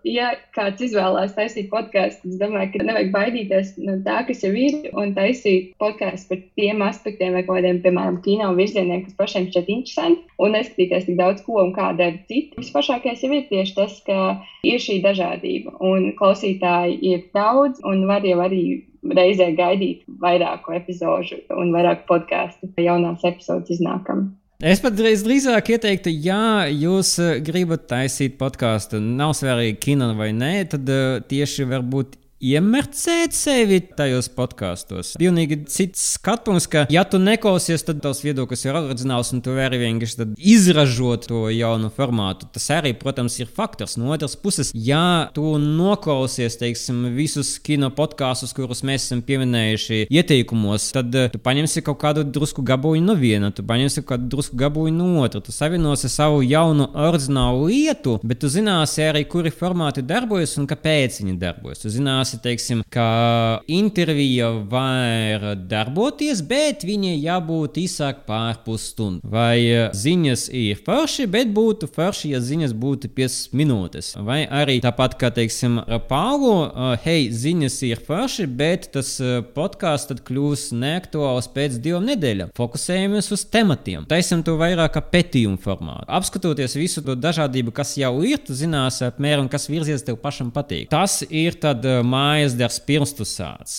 ja 0.06 0.28
kāds 0.54 0.84
izvēlās 0.86 1.34
taisīt 1.34 1.66
podkāstu, 1.72 2.22
tad 2.22 2.36
es 2.36 2.38
domāju, 2.44 2.70
ka 2.76 2.86
nevajag 2.86 3.10
baidīties 3.16 3.74
no 3.82 3.98
tā, 4.06 4.20
kas 4.30 4.46
jau 4.46 4.52
ir, 4.54 4.78
un 4.94 5.16
taisīt 5.18 5.74
podkāstu 5.82 6.30
par 6.30 6.46
tiem 6.62 6.86
aspektiem, 6.86 7.34
vai 7.34 7.42
kādiem, 7.50 7.82
piemēram, 7.82 8.22
kino 8.22 8.54
virzieniem, 8.54 9.02
kas 9.08 9.18
pašiem 9.18 9.50
šķiet 9.50 9.74
interesanti, 9.80 10.22
un 10.38 10.54
neskatīties 10.54 11.10
tik 11.10 11.18
daudz 11.18 11.42
ko 11.48 11.64
un 11.66 11.74
kā 11.74 11.90
dara 11.98 12.14
citi. 12.30 12.54
Vispašākais 12.62 13.26
jau 13.26 13.34
ir 13.34 13.48
tieši 13.50 13.80
tas, 13.82 13.98
ka 14.06 14.36
ir 14.62 14.78
šī 14.86 15.00
dažādība, 15.02 15.74
un 15.82 16.12
klausītāji 16.14 17.00
ir 17.10 17.26
daudz, 17.34 17.82
un 17.82 18.06
var 18.06 18.22
jau 18.22 18.38
arī 18.46 18.66
reizē 19.14 19.50
gaidīt 19.58 20.02
vairāku 20.22 20.74
epizodu 20.78 21.42
un 21.56 21.72
vairāku 21.74 22.06
podkāstu, 22.08 22.70
jaunās 22.80 23.24
epizodes 23.26 23.78
iznākam. 23.78 24.30
Es 24.56 24.80
pat 24.80 24.94
drīz, 24.96 25.20
drīzāk 25.26 25.74
ieteiktu, 25.74 26.12
ja 26.24 26.64
jūs 26.72 27.18
eh, 27.20 27.34
gribat 27.44 27.84
taisīt 27.90 28.38
podkāstu, 28.40 28.96
nav 29.00 29.34
svarīgi, 29.36 29.76
kino 29.84 30.14
vai 30.16 30.30
nē, 30.32 30.52
tad 30.72 30.88
uh, 30.88 31.18
tieši 31.28 31.66
varbūt 31.68 32.16
iemercēt 32.42 33.34
sevi 33.36 33.80
tajos 33.96 34.28
podkāstos. 34.36 35.14
Pilnīgi 35.20 35.62
cits 35.70 36.02
skatums, 36.16 36.66
ka, 36.70 36.84
ja 36.92 37.04
tu 37.08 37.20
neklausies, 37.22 37.84
tad 37.86 38.02
tavs 38.04 38.22
viedoklis 38.24 38.66
ir 38.66 38.76
oriģināls 38.76 39.32
un 39.34 39.42
tu 39.44 39.54
vari 39.56 39.80
vienkārši 39.80 40.28
izražot 40.36 41.28
to 41.30 41.46
jaunu 41.52 41.90
formātu. 41.94 42.48
Tas 42.52 42.68
arī, 42.74 42.92
protams, 42.98 43.38
ir 43.40 43.50
faktors. 43.52 43.96
No 44.00 44.12
otras 44.14 44.36
puses, 44.40 44.72
ja 44.74 45.30
tu 45.36 45.56
noklausies, 45.62 46.58
teiksim, 46.60 47.06
visus 47.16 47.56
kino 47.64 47.90
podkāstus, 47.94 48.54
kurus 48.56 48.84
mēs 48.86 49.08
esam 49.08 49.22
pieminējuši 49.26 50.06
ieteikumos, 50.12 50.90
tad 50.96 51.16
uh, 51.16 51.30
tu 51.32 51.40
paņemsi 51.42 51.84
kaut 51.86 52.00
kādu 52.02 52.26
drusku 52.26 52.64
gabaliņu 52.66 53.06
no 53.06 53.16
viena, 53.18 53.52
tu 53.54 53.64
paņemsi 53.66 54.02
kaut 54.02 54.12
kādu 54.14 54.30
drusku 54.36 54.58
gabaliņu 54.60 54.96
no 55.00 55.24
otra, 55.24 55.40
tu 55.44 55.54
savienosi 55.54 56.10
savu 56.12 56.42
jaunu 56.44 56.90
oriģinālu 57.06 57.66
lietu, 57.70 58.18
bet 58.26 58.42
tu 58.42 58.50
zināsi 58.52 59.04
arī, 59.06 59.24
kuri 59.30 59.52
formāti 59.54 60.04
darbojas 60.06 60.56
un 60.60 60.68
kāpēc 60.70 61.20
viņi 61.22 61.38
darbojas. 61.40 61.84
Tu 61.84 61.92
zināsi, 61.96 62.25
zināsi, 62.26 62.42
teiksim, 62.42 62.82
ka 62.90 63.60
intervija 63.68 64.50
var 64.70 65.54
darboties, 65.56 66.42
bet 66.42 66.84
viņai 66.84 67.16
jābūt 67.22 67.78
īsāk 67.78 68.24
pār 68.26 68.58
pusstundu. 68.64 69.20
Vai 69.22 69.62
eh, 69.62 69.90
ziņas 69.94 70.48
ir 70.50 70.80
forši, 70.84 71.26
bet 71.26 71.48
būtu 71.54 71.86
forši, 71.86 72.32
ja 72.32 72.40
ziņas 72.40 72.72
būtu 72.74 73.10
5 73.14 73.54
minūtes. 73.54 74.16
Vai 74.18 74.46
arī 74.46 74.80
tāpat 74.80 75.16
kā, 75.18 75.30
teiksim, 75.30 75.78
Pālu, 76.08 76.66
uh, 76.66 76.96
hei, 77.04 77.30
ziņas 77.30 77.76
ir 77.86 78.00
forši, 78.06 78.46
bet 78.46 78.90
tas 78.94 79.16
uh, 79.20 79.42
podkāsts 79.42 80.10
tad 80.10 80.22
kļūs 80.26 80.72
neaktuāls 80.74 81.48
pēc 81.54 81.78
divām 81.82 82.06
nedēļām. 82.10 82.52
Fokusējamies 82.56 83.30
uz 83.34 83.44
tematiem. 83.50 84.06
Taisim 84.08 84.42
to 84.46 84.56
vairāk 84.58 84.96
kā 84.96 85.02
pētījumu 85.14 85.60
formātu. 85.62 86.06
Apskatoties 86.18 86.76
visu 86.78 87.04
to 87.06 87.16
dažādību, 87.18 87.74
kas 87.76 87.96
jau 88.00 88.12
ir, 88.26 88.40
tu 88.46 88.56
zināsi 88.56 89.06
apmēram, 89.08 89.50
kas 89.52 89.68
virziens 89.70 90.04
tev 90.06 90.18
pašam 90.22 90.52
patīk. 90.54 90.88
Tas 90.92 91.20
ir 91.28 91.58
tad 91.62 91.84
uh, 91.86 92.02
mājas 92.16 92.56
darbs 92.58 92.80
pirms 92.88 93.14
tu 93.16 93.26
sāc. 93.28 93.78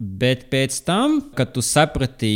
Bet 0.00 0.46
pēc 0.52 0.78
tam, 0.86 1.18
kad 1.36 1.52
tu 1.54 1.62
saprati, 1.64 2.32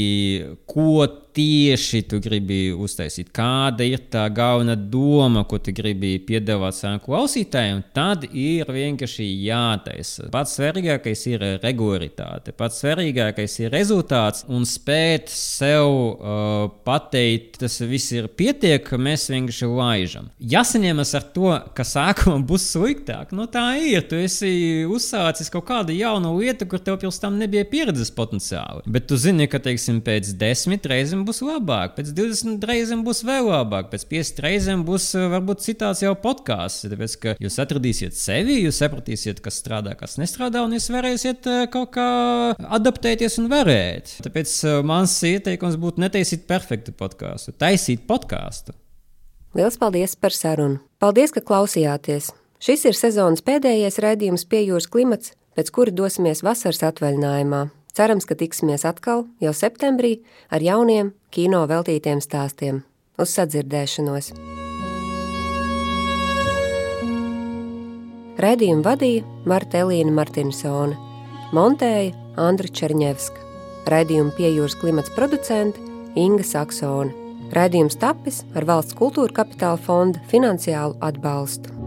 ko 0.68 1.05
tieši 1.35 2.03
tu 2.09 2.20
gribi 2.23 2.68
uztaisīt, 2.73 3.31
kāda 3.35 3.87
ir 3.87 4.05
tā 4.12 4.25
galvenā 4.35 4.77
doma, 4.77 5.44
ko 5.49 5.59
tu 5.62 5.75
gribi 5.75 6.16
piedāvāt 6.23 6.77
saviem 6.79 7.01
klausītājiem, 7.05 7.83
tad 7.97 8.27
ir 8.31 8.70
vienkārši 8.70 9.27
jātaisa. 9.49 10.29
Pats 10.35 10.55
svarīgākais 10.59 11.25
ir 11.33 11.47
regularitāte, 11.62 12.55
pats 12.57 12.81
svarīgākais 12.83 13.59
ir 13.64 13.75
rezultāts 13.75 14.44
un 14.49 14.66
spēt 14.68 15.33
sev 15.33 15.90
uh, 15.90 16.68
pateikt, 16.87 17.59
tas 17.64 17.81
viss 17.83 18.14
ir 18.14 18.29
pietiek, 18.31 18.85
ka 18.87 18.99
mēs 19.01 19.27
vienkārši 19.33 19.70
laižam. 19.70 20.31
Jāsaņemas 20.38 21.14
ar 21.18 21.27
to, 21.35 21.51
ka 21.77 21.87
sākumā 21.88 22.38
būs 22.51 22.68
sliktāk. 22.75 23.35
Nu, 23.35 23.49
tā 23.51 23.66
ir. 23.81 24.05
Tu 24.09 24.20
esi 24.25 24.53
uzsācis 24.90 25.51
kaut 25.53 25.66
kādu 25.68 25.94
jaunu 25.97 26.35
lietu, 26.38 26.68
kur 26.68 26.83
tev 26.83 26.99
pirms 27.03 27.20
tam 27.23 27.38
nebija 27.40 27.64
pieredzes 27.68 28.12
potenciāli. 28.14 28.85
Bet 28.90 29.09
tu 29.11 29.18
zini, 29.20 29.49
ka 29.51 29.61
teiksim, 29.62 30.01
pēc 30.05 30.35
desmit 30.40 30.87
reizēm 30.90 31.24
reizēm 31.25 31.29
būs 31.29 31.41
labāk, 31.43 31.95
pēc 31.97 32.13
20 32.13 32.65
reizēm 32.65 33.05
būs 33.05 33.25
vēl 33.25 33.49
labāk, 33.49 33.91
pēc 33.91 34.05
50 34.11 34.43
reizēm 34.45 34.85
būs 34.85 35.15
eh, 35.15 35.29
varbūt 35.33 35.63
citāds 35.65 36.03
jau 36.03 36.15
podkāsts. 36.15 36.87
Tāpēc, 36.91 37.17
ka 37.21 37.35
jūs 37.41 37.59
atradīsiet 37.59 38.15
sevi, 38.15 38.61
jūs 38.65 38.81
sapratīsiet, 38.83 39.41
kas 39.41 39.61
strādā, 39.63 39.95
kas 39.97 40.19
nestrādā, 40.19 40.65
un 40.65 40.75
jūs 40.75 40.91
varēsiet 40.91 41.47
eh, 41.47 41.67
kaut 41.71 41.95
kā 41.95 42.55
adaptēties 42.59 43.39
un 43.41 43.49
varēt. 43.49 44.19
Tāpēc 44.25 44.51
eh, 44.65 44.83
mans 44.85 45.15
ieteikums 45.25 45.79
būtu 45.81 46.03
netaisīt 46.05 46.47
perfektu 46.47 46.93
podkāstu, 46.93 47.55
taisīt 47.57 48.07
podkāstu. 48.07 48.75
Lielas 49.55 49.79
paldies 49.79 50.17
par 50.19 50.35
sarunu! 50.35 50.83
Paldies, 50.99 51.33
ka 51.33 51.41
klausījāties! 51.41 52.33
Šis 52.65 52.85
ir 52.89 52.97
sezonas 52.97 53.45
pēdējais 53.45 54.01
raidījums 54.01 54.47
pie 54.49 54.65
jūras 54.65 54.89
klimats, 54.91 55.35
pēc 55.55 55.71
kura 55.75 55.95
dosimies 55.95 56.43
vasaras 56.43 56.83
atvaļinājumā. 56.89 57.67
Cerams, 57.94 58.26
ka 58.26 58.35
tiksimies 58.35 58.83
atkal 58.88 59.28
jau 59.38 59.52
septembrī 59.54 60.16
ar 60.50 60.64
jauniem 60.66 61.12
kino 61.30 61.62
veltītiem 61.70 62.18
stāstiem. 62.18 62.83
Uz 63.22 63.30
sadzirdēšanos! 63.37 64.33
Redījumu 68.42 68.83
vadīja 68.83 69.22
Marta 69.46 69.85
Elīna 69.85 70.11
Martinsone, 70.11 70.98
montēja 71.54 72.11
Andra 72.35 72.66
Černievska, 72.66 73.38
redījumu 73.87 74.35
piejūras 74.35 74.74
klimats 74.83 75.14
producente 75.14 75.78
Inga 76.18 76.42
Saksone. 76.42 77.14
Raidījums 77.54 77.94
tapis 78.02 78.42
ar 78.59 78.66
valsts 78.66 78.98
kultūra 78.98 79.38
kapitāla 79.38 79.78
fonda 79.78 80.18
finansiālu 80.33 80.98
atbalstu. 80.98 81.84